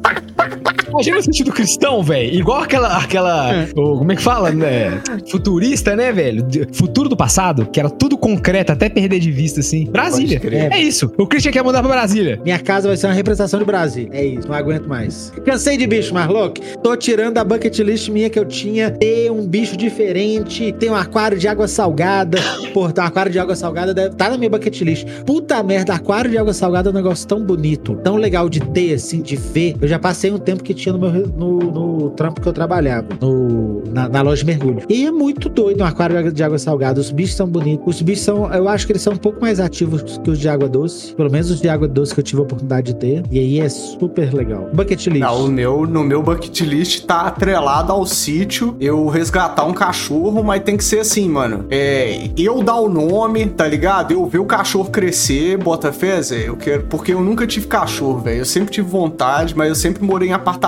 [0.96, 2.34] Imagina o sentido cristão, velho.
[2.34, 2.96] Igual aquela.
[2.96, 3.68] aquela é.
[3.76, 5.02] o, como é que fala, né?
[5.30, 6.46] Futurista, né, velho?
[6.72, 9.84] Futuro do passado, que era tudo concreto, até perder de vista, assim.
[9.84, 10.40] Brasília.
[10.72, 11.12] É isso.
[11.18, 12.40] O Christian quer mudar pra Brasília.
[12.42, 14.10] Minha casa vai ser uma representação de Brasília.
[14.12, 14.48] É isso.
[14.48, 15.32] Não aguento mais.
[15.44, 16.60] Cansei de bicho, Marlock.
[16.82, 18.90] Tô tirando a bucket list minha que eu tinha.
[18.90, 20.72] Ter um bicho diferente.
[20.72, 22.38] Ter um aquário de água salgada.
[22.72, 25.06] Pô, um aquário de água salgada deve tá na minha bucket list.
[25.24, 28.94] Puta merda, aquário de água salgada é um negócio tão bonito, tão legal de ter,
[28.94, 29.74] assim, de ver.
[29.80, 33.08] Eu já passei um tempo que tinha no, meu, no, no trampo que eu trabalhava,
[33.20, 34.82] no, na, na, loja de mergulho.
[34.88, 37.00] E é muito doido um aquário de água salgada.
[37.00, 37.96] Os bichos são bonitos.
[37.96, 40.48] Os bichos são, eu acho que eles são um pouco mais ativos que os de
[40.48, 41.14] água doce.
[41.14, 43.22] Pelo menos os de água doce que eu tive a oportunidade de ter.
[43.30, 44.68] E aí é super legal.
[44.72, 45.20] Bucket list.
[45.20, 48.76] Não, o meu, no meu bucket list tá atrelado ao sítio.
[48.80, 51.66] Eu resgatar um cachorro, mas tem que ser assim, mano.
[51.70, 54.12] É, eu dar o nome, tá ligado?
[54.12, 56.48] Eu ver o cachorro crescer, bota fé, Zé.
[56.48, 56.84] Eu quero.
[56.84, 58.38] Porque eu nunca tive cachorro, velho.
[58.38, 60.65] Eu sempre tive vontade, mas eu sempre morei em apartamento,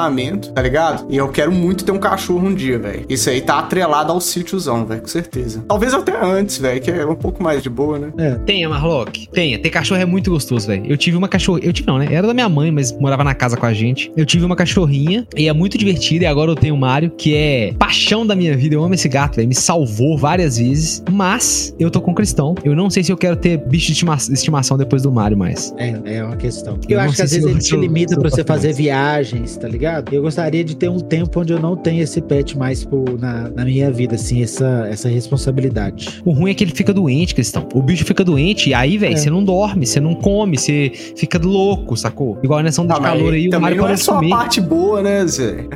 [0.54, 1.06] tá ligado?
[1.10, 3.04] E eu quero muito ter um cachorro um dia, velho.
[3.08, 5.64] Isso aí tá atrelado ao sítiozão, velho, com certeza.
[5.66, 8.12] Talvez até antes, velho, que é um pouco mais de boa, né?
[8.18, 8.34] É.
[8.36, 9.28] Tenha, Marlock.
[9.28, 9.58] Tenha.
[9.58, 10.84] Ter cachorro é muito gostoso, velho.
[10.86, 11.60] Eu tive uma cachorra.
[11.62, 12.08] Eu tive não, né?
[12.10, 14.12] Era da minha mãe, mas morava na casa com a gente.
[14.16, 16.24] Eu tive uma cachorrinha e é muito divertida.
[16.24, 18.74] E agora eu tenho o Mário, que é paixão da minha vida.
[18.74, 19.48] Eu amo esse gato, velho.
[19.48, 21.02] Me salvou várias vezes.
[21.10, 22.54] Mas eu tô com o Cristão.
[22.64, 25.74] Eu não sei se eu quero ter bicho de estima estimação depois do Mário mais.
[25.76, 26.78] É, é uma questão.
[26.88, 29.87] Eu, eu acho que às vezes ele te limita pra você fazer viagens, tá ligado?
[30.12, 33.50] Eu gostaria de ter um tempo onde eu não tenho esse pet mais por, na,
[33.50, 36.20] na minha vida, assim, essa, essa responsabilidade.
[36.24, 37.68] O ruim é que ele fica doente, Cristão.
[37.74, 39.16] O bicho fica doente e aí, velho, é.
[39.16, 42.38] você não dorme, você não come, você fica louco, sacou?
[42.42, 44.32] Igual nessa onda ah, de calor aí, o Mário não é só comer.
[44.32, 45.66] a parte boa, né, Zé?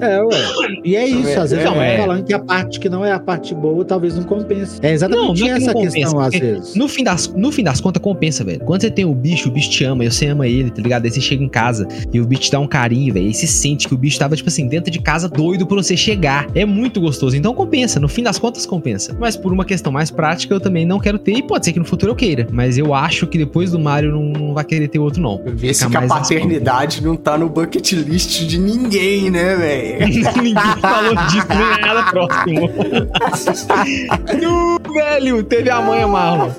[0.00, 0.36] É, ué.
[0.84, 1.96] E é isso, às vezes não, é.
[1.96, 4.78] falando que a parte que não é a parte boa, talvez não compense.
[4.82, 6.74] É exatamente não, não é que essa questão, às vezes.
[6.74, 8.60] No fim, das, no fim das contas, compensa, velho.
[8.60, 11.04] Quando você tem o bicho, o bicho te ama, e você ama ele, tá ligado?
[11.04, 13.28] Aí você chega em casa e o bicho te dá um carinho, velho.
[13.28, 15.96] E você sente que o bicho tava, tipo assim, dentro de casa doido por você
[15.96, 16.46] chegar.
[16.54, 17.36] É muito gostoso.
[17.36, 17.98] Então compensa.
[17.98, 19.16] No fim das contas, compensa.
[19.18, 21.32] Mas por uma questão mais prática, eu também não quero ter.
[21.32, 22.46] E pode ser que no futuro eu queira.
[22.50, 25.40] Mas eu acho que depois do Mario não, não vai querer ter outro, não.
[25.46, 30.06] Vê se que a paternidade não tá no bucket list de ninguém, né, velho?
[30.42, 32.70] ninguém falou disso, nem nada próximo.
[34.40, 36.50] não, velho, teve a mãe, Marlon.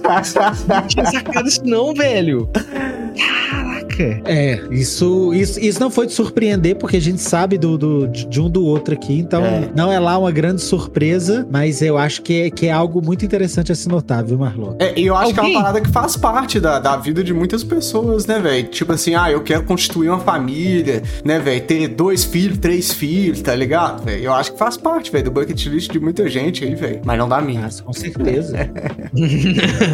[0.67, 2.49] Não tinha sacado isso, não, velho.
[4.25, 8.41] É, isso, isso, isso não foi de surpreender, porque a gente sabe do, do de
[8.41, 9.69] um do outro aqui, então é.
[9.75, 13.25] não é lá uma grande surpresa, mas eu acho que é, que é algo muito
[13.25, 14.75] interessante a se notar, viu, Marlon?
[14.79, 15.33] É, e eu acho Alguém?
[15.33, 18.67] que é uma parada que faz parte da, da vida de muitas pessoas, né, velho?
[18.67, 21.61] Tipo assim, ah, eu quero constituir uma família, né, velho?
[21.61, 24.23] Ter dois filhos, três filhos, tá ligado, velho?
[24.23, 27.01] Eu acho que faz parte, velho, do bucket list de muita gente aí, velho.
[27.03, 27.61] Mas não da minha.
[27.61, 28.57] Mas, com certeza.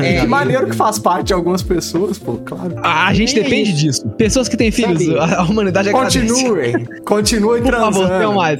[0.04, 2.76] é, que maneiro que faz parte de algumas pessoas, pô, claro.
[2.78, 4.08] Ah, a gente é depende isso.
[4.10, 5.36] Pessoas que têm filhos, Sabe?
[5.36, 8.08] a humanidade Continuem, continuem Por transando.
[8.08, 8.60] Favor, mais.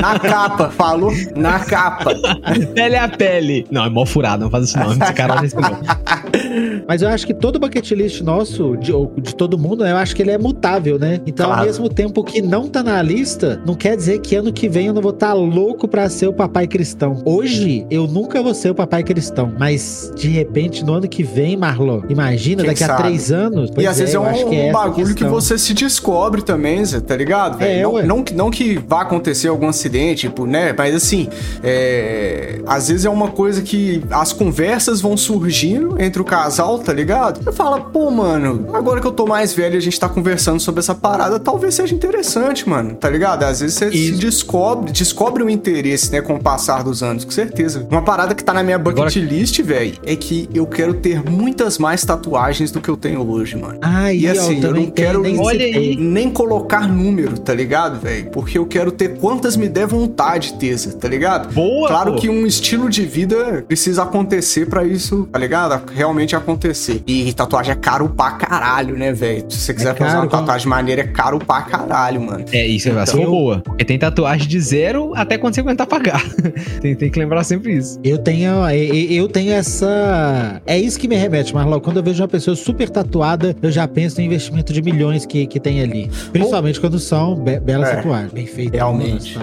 [0.00, 1.12] Na capa, falou?
[1.36, 2.14] Na capa.
[2.74, 3.66] pele a pele.
[3.70, 4.92] Não, é mó furado, não faz isso não.
[4.92, 5.44] Esse cara não.
[6.86, 10.14] Mas eu acho que todo bucket list nosso, de, de todo mundo, né, eu acho
[10.14, 11.20] que ele é mutável, né?
[11.26, 11.60] Então, claro.
[11.60, 14.86] ao mesmo tempo que não tá na lista, não quer dizer que ano que vem
[14.86, 17.22] eu não vou estar tá louco pra ser o papai cristão.
[17.24, 19.52] Hoje, eu nunca vou ser o papai cristão.
[19.58, 22.92] Mas, de repente, no ano que vem, Marlon, imagina, Quem daqui sabe?
[22.92, 23.70] a três anos.
[23.76, 27.00] E às é, vezes é um, é um bagulho que você se descobre também, Zé,
[27.00, 27.62] tá ligado?
[27.62, 30.74] É, não, não, não, que vá acontecer algum acidente, tipo, né?
[30.76, 31.28] Mas assim,
[31.62, 32.60] é...
[32.66, 37.42] às vezes é uma coisa que as conversas vão surgindo entre o casal, tá ligado?
[37.42, 40.60] Você fala, pô, mano, agora que eu tô mais velho e a gente tá conversando
[40.60, 43.44] sobre essa parada, talvez seja interessante, mano, tá ligado?
[43.44, 44.14] Às vezes você Isso.
[44.14, 47.86] se descobre, descobre o um interesse, né, com o passar dos anos, com certeza.
[47.90, 49.32] Uma parada que tá na minha bucket agora...
[49.32, 53.56] list, velho, é que eu quero ter muitas mais tatuagens do que eu tenho hoje,
[53.56, 53.78] mano.
[53.82, 58.30] Ah, e assim, eu, eu não quero nem, nem colocar número, tá ligado, velho?
[58.30, 61.52] Porque eu quero ter quantas me der vontade, Tesa, tá ligado?
[61.52, 61.88] Boa!
[61.88, 62.18] Claro pô.
[62.18, 65.90] que um estilo de vida precisa acontecer para isso, tá ligado?
[65.92, 67.02] Realmente acontecer.
[67.06, 69.44] E tatuagem é caro pra caralho, né, velho?
[69.48, 70.74] Se você quiser é fazer uma tatuagem como...
[70.74, 72.44] maneira, é caro pra caralho, mano.
[72.52, 73.60] É, isso é então, é boa.
[73.60, 76.22] Porque tem tatuagem de zero até quando você aguentar pagar.
[76.80, 77.98] tem, tem que lembrar sempre isso.
[78.02, 80.60] Eu tenho, eu tenho essa.
[80.66, 81.80] É isso que me remete, Marlon.
[81.80, 85.46] Quando eu vejo uma pessoa super tatuada, eu já penso em investimento de milhões que,
[85.46, 86.10] que tem ali.
[86.32, 88.74] Principalmente quando são be belas é, tatuagens, bem feitas.
[88.74, 89.38] Realmente.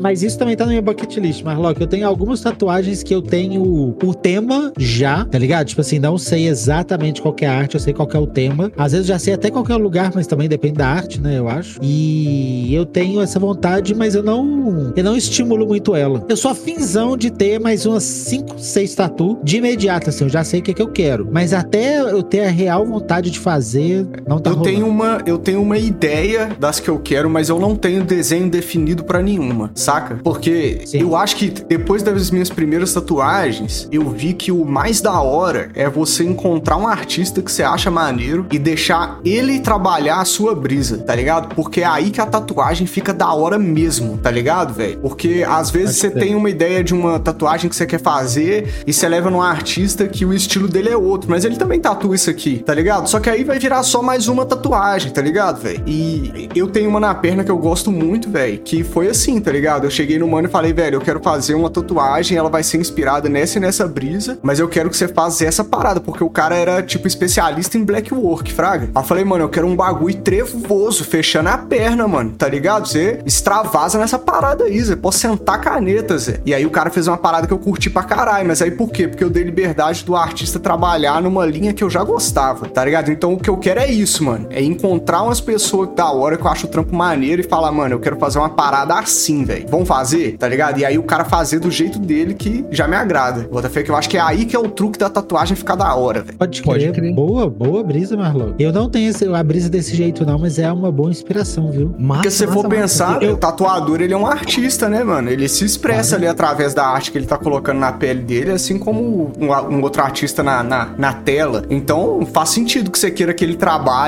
[0.00, 1.72] Mas isso também tá na minha bucket list, Marlon.
[1.78, 5.66] Eu tenho algumas tatuagens que eu tenho o tema já, tá ligado?
[5.66, 8.26] Tipo assim, não sei exatamente exatamente qual é a arte, eu sei qual é o
[8.26, 8.70] tema.
[8.76, 11.38] Às vezes já sei até qual é o lugar, mas também depende da arte, né?
[11.38, 11.78] Eu acho.
[11.82, 16.24] E eu tenho essa vontade, mas eu não, eu não estimulo muito ela.
[16.28, 20.44] Eu sou afinzão de ter mais umas 5, 6 tatu de imediato, assim, eu já
[20.44, 21.28] sei o que, é que eu quero.
[21.30, 24.70] Mas até eu ter a real vontade de fazer, não tá eu rolando.
[24.70, 28.48] tenho uma Eu tenho uma ideia das que eu quero, mas eu não tenho desenho
[28.48, 30.18] definido para nenhuma, saca?
[30.22, 31.00] Porque Sim.
[31.00, 35.70] eu acho que depois das minhas primeiras tatuagens, eu vi que o mais da hora
[35.74, 40.54] é você encontrar um artista que você acha maneiro e deixar ele trabalhar a sua
[40.54, 41.54] brisa, tá ligado?
[41.54, 44.98] Porque é aí que a tatuagem fica da hora mesmo, tá ligado, velho?
[44.98, 48.92] Porque às vezes você tem uma ideia de uma tatuagem que você quer fazer e
[48.92, 52.30] você leva num artista que o estilo dele é outro, mas ele também tatua isso
[52.30, 53.08] aqui, tá ligado?
[53.08, 55.82] Só que aí vai virar só mais uma tatuagem, tá ligado, velho?
[55.86, 59.50] E eu tenho uma na perna que eu gosto muito, velho, que foi assim, tá
[59.50, 59.84] ligado?
[59.84, 62.78] Eu cheguei no mano e falei, velho, eu quero fazer uma tatuagem, ela vai ser
[62.78, 66.30] inspirada nessa e nessa brisa, mas eu quero que você faça essa parada, porque o
[66.30, 68.84] cara era, tipo, especialista em black work, fraga.
[68.94, 72.86] Aí eu falei, mano, eu quero um bagulho trevoso, fechando a perna, mano, tá ligado?
[72.86, 74.96] Você extravasa nessa parada aí, Zé.
[74.96, 76.40] Pode sentar caneta, Zé.
[76.44, 78.90] E aí o cara fez uma parada que eu curti pra caralho, mas aí por
[78.90, 79.08] quê?
[79.08, 83.10] Porque eu dei liberdade do artista trabalhar numa linha que eu já gostava, tá ligado?
[83.10, 84.46] Então o que eu quero é isso, mano.
[84.50, 87.94] É encontrar umas pessoas da hora que eu acho o trampo maneiro e falar, mano,
[87.94, 89.66] eu quero fazer uma parada assim, velho.
[89.68, 90.78] Vamos fazer, tá ligado?
[90.78, 93.48] E aí o cara fazer do jeito dele que já me agrada.
[93.50, 95.74] Bota fé que eu acho que é aí que é o truque da tatuagem ficar
[95.74, 96.38] da hora, velho.
[96.38, 96.72] Pode crer.
[96.72, 97.14] Pode crer.
[97.14, 98.52] Boa, boa brisa, Marlon.
[98.58, 101.94] Eu não tenho esse, a brisa desse jeito, não, mas é uma boa inspiração, viu?
[101.98, 103.34] Massa, Porque se você for pensar, eu...
[103.34, 105.30] o tatuador, ele é um artista, né, mano?
[105.30, 108.78] Ele se expressa ali através da arte que ele tá colocando na pele dele, assim
[108.78, 111.64] como um, um outro artista na, na, na, tela.
[111.70, 114.03] Então, faz sentido que você queira que ele trabalhe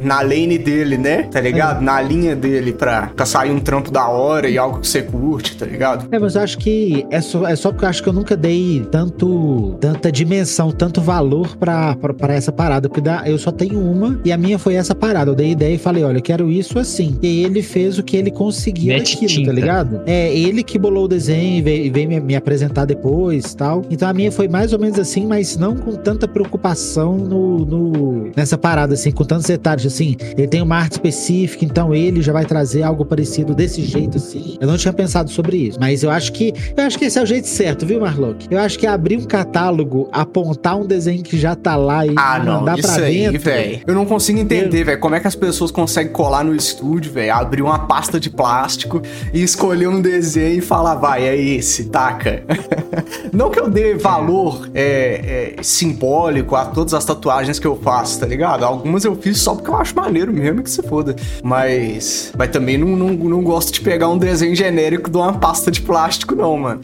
[0.00, 1.24] na lane dele, né?
[1.24, 1.80] Tá ligado?
[1.80, 1.84] É.
[1.84, 5.56] Na linha dele pra, pra sair um trampo da hora e algo que você curte,
[5.56, 6.06] tá ligado?
[6.10, 8.36] É, mas eu acho que é só, é só porque eu acho que eu nunca
[8.36, 12.88] dei tanto, tanta dimensão, tanto valor pra, pra, pra essa parada.
[12.88, 15.30] Porque dá, eu só tenho uma e a minha foi essa parada.
[15.30, 17.18] Eu dei ideia e falei, olha, quero isso assim.
[17.22, 19.50] E ele fez o que ele conseguiu Mete naquilo, tá tinta.
[19.50, 20.00] tá ligado?
[20.06, 23.82] É, ele que bolou o desenho e veio, veio me, me, apresentar depois tal.
[23.90, 28.30] Então a minha foi mais ou menos assim, mas não com tanta preocupação no, no
[28.36, 30.16] nessa parada, assim, com tantos detalhes, assim.
[30.36, 34.56] Ele tem uma arte específica, então ele já vai trazer algo parecido desse jeito, assim.
[34.60, 37.22] Eu não tinha pensado sobre isso, mas eu acho que eu acho que esse é
[37.22, 38.46] o jeito certo, viu, Marlock?
[38.50, 42.38] Eu acho que abrir um catálogo, apontar um desenho que já tá lá e ah,
[42.38, 43.80] mandar não, pra aí, velho.
[43.86, 47.34] Eu não consigo entender, velho, como é que as pessoas conseguem colar no estúdio, velho,
[47.34, 49.02] abrir uma pasta de plástico
[49.32, 52.42] e escolher um desenho e falar, vai, é esse, taca.
[53.32, 58.20] não que eu dê valor é, é, simbólico a todas as tatuagens que eu faço,
[58.20, 58.64] tá ligado?
[58.64, 61.14] Algumas eu fiz só porque eu acho maneiro mesmo que se foda.
[61.42, 65.70] Mas, mas também não, não, não gosto de pegar um desenho genérico de uma pasta
[65.70, 66.80] de plástico, não, mano.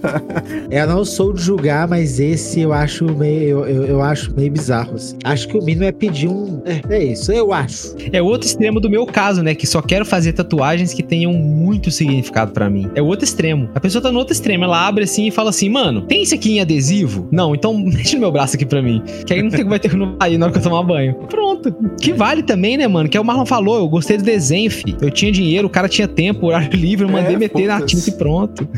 [0.70, 4.50] eu não sou de julgar, mas esse eu acho meio, eu, eu, eu acho meio
[4.50, 4.94] bizarro.
[4.94, 5.16] Assim.
[5.24, 6.62] Acho que o mínimo é pedir um.
[6.64, 7.94] É, é isso, eu acho.
[8.12, 9.54] É outro extremo do meu caso, né?
[9.54, 12.90] Que só quero fazer tatuagens que tenham muito significado para mim.
[12.94, 13.68] É o outro extremo.
[13.74, 16.34] A pessoa tá no outro extremo, ela abre assim e fala assim, mano, tem esse
[16.34, 17.28] aqui em adesivo?
[17.30, 19.02] Não, então deixa no meu braço aqui pra mim.
[19.26, 21.14] Que aí não tem, vai ter que aí na hora que eu tomar banho.
[21.28, 21.53] Pronto.
[22.00, 23.08] Que vale também, né, mano?
[23.08, 24.96] Que é o Marlon falou, eu gostei do desenho, fi.
[25.00, 28.08] Eu tinha dinheiro, o cara tinha tempo, horário livre, eu mandei é, meter na tinta
[28.08, 28.68] e pronto.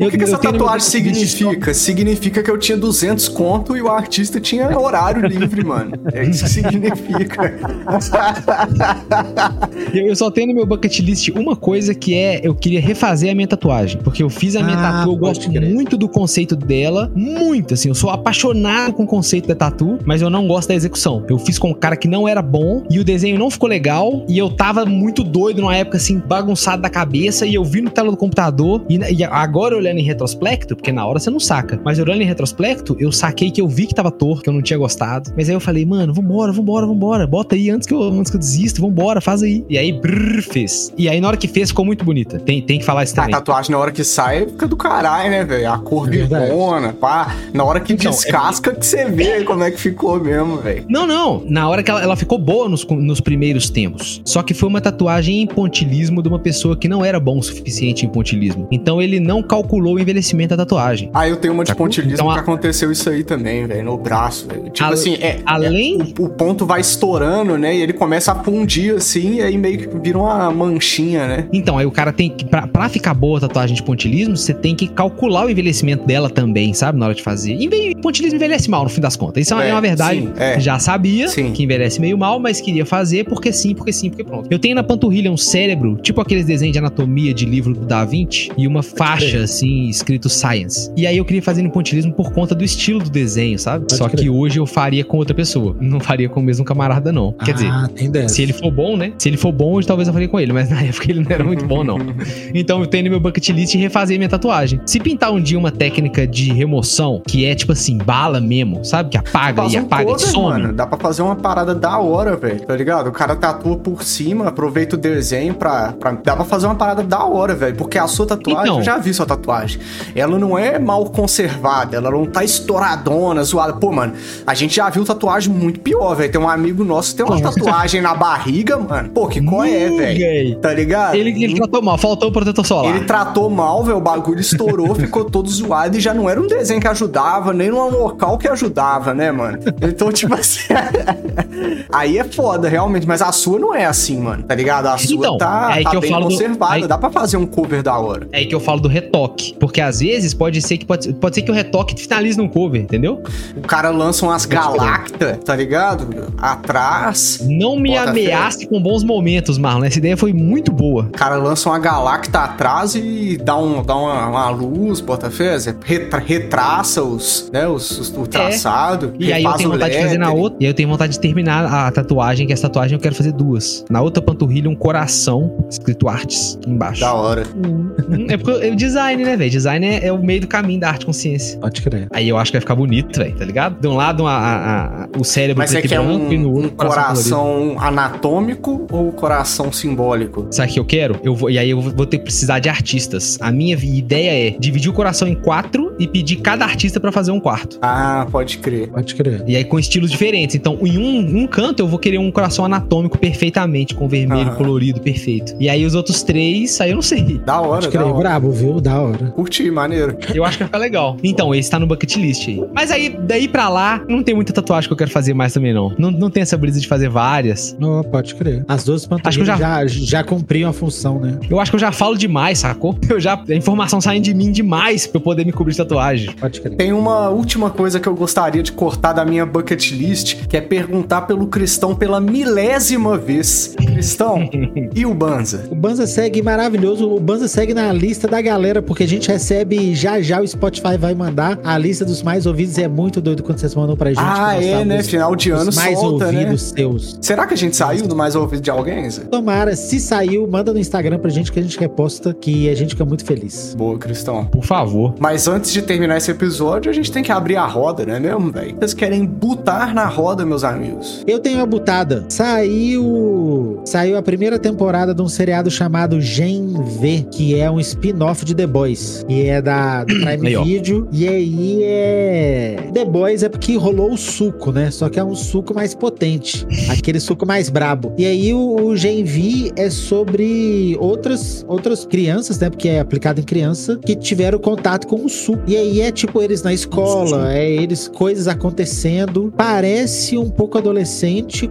[0.00, 1.74] O que, que essa tatuagem significa?
[1.74, 5.92] Significa que eu tinha 200 conto e o artista tinha horário livre, mano.
[6.12, 7.52] É isso que significa.
[9.94, 13.34] eu só tenho no meu bucket list uma coisa que é, eu queria refazer a
[13.34, 14.00] minha tatuagem.
[14.02, 15.62] Porque eu fiz a minha ah, tatu, eu gosto crer.
[15.62, 20.22] muito do conceito dela, muito, assim, eu sou apaixonado com o conceito da tatu, mas
[20.22, 21.24] eu não gosto da execução.
[21.28, 24.24] Eu fiz com um cara que não era bom e o desenho não ficou legal
[24.28, 27.90] e eu tava muito doido numa época assim, bagunçado da cabeça e eu vi no
[27.90, 31.80] tela do computador e, e agora olhando em retrospecto, porque na hora você não saca,
[31.84, 34.62] mas olhando em retrospecto, eu saquei que eu vi que tava torto, que eu não
[34.62, 35.32] tinha gostado.
[35.36, 38.36] Mas aí eu falei, mano, vambora, vambora, vambora, bota aí antes que eu, antes que
[38.36, 39.64] eu desisto, vambora, faz aí.
[39.68, 40.92] E aí, brrr, fez.
[40.96, 42.38] E aí na hora que fez ficou muito bonita.
[42.38, 43.34] Tem, tem que falar isso também.
[43.34, 45.72] A tatuagem na hora que sai fica do caralho, né, velho?
[45.72, 47.34] A cor é pá.
[47.52, 48.74] Na hora que então, é descasca é...
[48.74, 50.84] que você vê como é que ficou mesmo, velho.
[50.88, 51.42] Não, não.
[51.46, 54.20] Na hora que ela, ela ficou boa nos, nos primeiros tempos.
[54.24, 57.42] Só que foi uma tatuagem em pontilismo de uma pessoa que não era bom o
[57.42, 58.66] suficiente em pontilismo.
[58.70, 61.10] Então ele não calculou o envelhecimento da tatuagem.
[61.14, 62.42] Ah, eu tenho uma de pontilismo então, que a...
[62.42, 64.70] aconteceu isso aí também, velho, no braço, velho.
[64.70, 64.92] Tipo a...
[64.92, 67.76] assim, é, além é, o, o, ponto vai estourando, né?
[67.76, 71.48] E ele começa a fundir assim, e aí meio que vira uma manchinha, né?
[71.52, 74.52] Então, aí o cara tem que pra, pra ficar boa a tatuagem de pontilismo, você
[74.52, 77.54] tem que calcular o envelhecimento dela também, sabe, na hora de fazer.
[77.54, 79.42] E pontilismo envelhece mal no fim das contas.
[79.42, 80.20] Isso é, é uma verdade.
[80.20, 80.60] Sim, é.
[80.60, 81.52] Já sabia sim.
[81.52, 84.48] que envelhece meio mal, mas queria fazer porque sim, porque sim, porque pronto.
[84.50, 88.04] Eu tenho na panturrilha um cérebro, tipo aqueles desenhos de anatomia de livro do Da
[88.04, 90.90] Vinci, e uma faixa, assim, escrito Science.
[90.96, 93.84] E aí eu queria fazer no pontilismo por conta do estilo do desenho, sabe?
[93.86, 95.76] Pode Só que hoje eu faria com outra pessoa.
[95.80, 97.32] Não faria com o mesmo camarada, não.
[97.32, 98.34] Quer dizer, Ah, dessa.
[98.34, 99.12] se ele for bom, né?
[99.18, 101.30] Se ele for bom, hoje talvez eu faria com ele, mas na época ele não
[101.30, 101.98] era muito bom, não.
[102.54, 104.80] Então eu tenho no meu bucket list refazer minha tatuagem.
[104.86, 109.10] Se pintar um dia uma técnica de remoção, que é tipo assim, bala mesmo, sabe?
[109.10, 110.44] Que apaga Faz e um apaga e cover, some.
[110.62, 110.72] mano.
[110.72, 112.60] Dá pra fazer uma parada da hora, velho.
[112.60, 113.08] Tá ligado?
[113.08, 116.12] O cara tatua por cima, aproveita o desenho pra, pra.
[116.12, 117.74] Dá pra fazer uma parada da hora, velho.
[117.74, 118.78] Porque a sua tatuagem, Então.
[118.78, 119.80] eu já vi sua tatuagem.
[120.14, 123.72] Ela não é mal conservada, ela não tá estouradona, zoada.
[123.74, 124.12] Pô, mano,
[124.46, 126.30] a gente já viu tatuagem muito pior, velho.
[126.30, 129.08] Tem um amigo nosso que tem uma tatuagem na barriga, mano.
[129.10, 130.56] Pô, que qual é, velho?
[130.60, 131.16] Tá ligado?
[131.16, 132.94] Ele, ele tratou mal, faltou o protetor solar.
[132.94, 133.98] Ele tratou mal, velho.
[133.98, 137.72] O bagulho estourou, ficou todo zoado e já não era um desenho que ajudava, nem
[137.72, 139.58] um local que ajudava, né, mano?
[139.82, 140.60] Então, tipo assim.
[141.92, 143.06] aí é foda, realmente.
[143.06, 144.42] Mas a sua não é assim, mano.
[144.42, 144.86] Tá ligado?
[144.86, 146.74] A sua Então, tá, é tá que eu bem falo do- conservada.
[146.74, 148.28] aí- Dá pra fazer um cover da hora.
[148.32, 149.54] É aí que eu falo do retoque.
[149.58, 152.80] Porque às vezes pode ser que pode, pode ser que o retoque finalize num cover,
[152.80, 153.22] entendeu?
[153.56, 156.32] O cara lança umas galactas, tá ligado?
[156.38, 157.40] Atrás.
[157.48, 159.84] Não me ameace com bons momentos, Marlon.
[159.84, 161.04] Essa ideia foi muito boa.
[161.04, 165.56] O cara lança uma galacta atrás e dá, um, dá uma, uma luz, bota fé,
[165.84, 169.14] retra- retraça os, né, os, os- o traçado.
[169.20, 169.24] É.
[169.24, 170.58] E aí eu tenho vontade de fazer na outra.
[170.60, 173.32] E aí eu tenho vontade de terminar a tatuagem, que essa tatuagem eu quero fazer
[173.32, 173.84] duas.
[173.90, 177.00] Na outra panturrilha, um coração escrito artes embaixo.
[177.00, 177.44] Da hora.
[177.56, 179.50] Hum, É porque o design, né, velho?
[179.50, 181.58] Design é, é o meio do caminho da arte consciência.
[181.58, 182.08] Pode crer.
[182.12, 183.80] Aí eu acho que vai ficar bonito, velho, tá ligado?
[183.80, 186.32] De um lado a- a- a- o cérebro Mas você preto e quer branco um,
[186.32, 187.02] e no um outro colorido.
[187.02, 187.76] coração
[188.16, 190.46] anatômico ou coração simbólico?
[190.50, 191.20] Sabe o que eu quero?
[191.22, 193.38] Eu vou, e aí eu vou ter que precisar de artistas.
[193.40, 197.30] A minha ideia é dividir o coração em quatro e pedir cada artista pra fazer
[197.32, 197.78] um quarto.
[197.82, 198.88] Ah, pode crer.
[198.88, 199.42] Pode crer.
[199.46, 200.56] E aí com estilos diferentes.
[200.56, 204.56] Então, em um, um canto eu vou querer um coração anatômico perfeitamente, com vermelho, Aham.
[204.56, 205.54] colorido, perfeito.
[205.60, 207.38] E aí os outros três, aí eu não sei.
[207.44, 208.02] Da hora, Pode da crer.
[208.04, 208.18] hora.
[208.18, 208.80] Brabo, viu?
[208.80, 209.26] Da hora.
[209.32, 210.16] Curti, maneiro.
[210.34, 211.16] Eu acho que vai ficar legal.
[211.22, 212.64] Então, esse tá no bucket list aí.
[212.74, 215.74] Mas aí, daí pra lá, não tem muita tatuagem que eu quero fazer mais também,
[215.74, 215.92] não.
[215.98, 217.76] Não, não tem essa brisa de fazer várias.
[217.80, 218.64] Oh, pode crer.
[218.68, 219.86] As duas Acho que panturrilhas já...
[219.88, 221.38] já cumpriam a função, né?
[221.50, 222.96] Eu acho que eu já falo demais, sacou?
[223.08, 223.34] Eu já.
[223.48, 226.32] A informação sai de mim demais pra eu poder me cobrir de tatuagem.
[226.32, 226.76] Pode crer.
[226.76, 230.60] Tem uma última coisa que eu gostaria de cortar da minha bucket list, que é
[230.60, 233.74] perguntar pelo Cristão pela milésima vez.
[233.76, 234.48] Cristão,
[234.94, 235.68] e o Banza?
[235.70, 237.08] O Banza segue maravilhoso.
[237.08, 240.96] O Banza segue na lista da galera, porque a gente recebe já já o Spotify
[240.98, 242.78] vai mandar a lista dos mais ouvidos.
[242.78, 244.22] É muito doido quando vocês mandam pra gente.
[244.22, 245.02] Ah, é, né?
[245.02, 246.40] Final de ano mais solta, né?
[246.40, 247.18] ouvidos seus.
[247.20, 249.22] Será que a gente saiu do mais ouvido de alguém, Zé?
[249.24, 252.90] Tomara, se saiu, manda no Instagram pra gente que a gente reposta, que a gente
[252.90, 253.74] fica muito feliz.
[253.76, 254.44] Boa, Cristão.
[254.46, 255.14] Por favor.
[255.18, 258.20] Mas antes de terminar esse episódio, a gente tem que abrir a roda, não é
[258.20, 258.76] mesmo, velho?
[258.78, 261.22] Vocês querem botar na roda, meus amigos?
[261.32, 262.26] Eu tenho uma butada.
[262.28, 263.80] Saiu.
[263.86, 268.54] Saiu a primeira temporada de um seriado chamado Gen V, que é um spin-off de
[268.54, 269.24] The Boys.
[269.26, 270.62] E é da do Prime.
[270.62, 271.08] Video.
[271.10, 272.76] E aí é.
[272.92, 274.90] The Boys é porque rolou o suco, né?
[274.90, 276.66] Só que é um suco mais potente.
[276.90, 278.12] Aquele suco mais brabo.
[278.18, 282.68] E aí o, o Gen V é sobre outras, outras crianças, né?
[282.68, 285.62] Porque é aplicado em criança, que tiveram contato com o suco.
[285.66, 289.50] E aí é tipo eles na escola, é eles coisas acontecendo.
[289.56, 291.11] Parece um pouco adolescente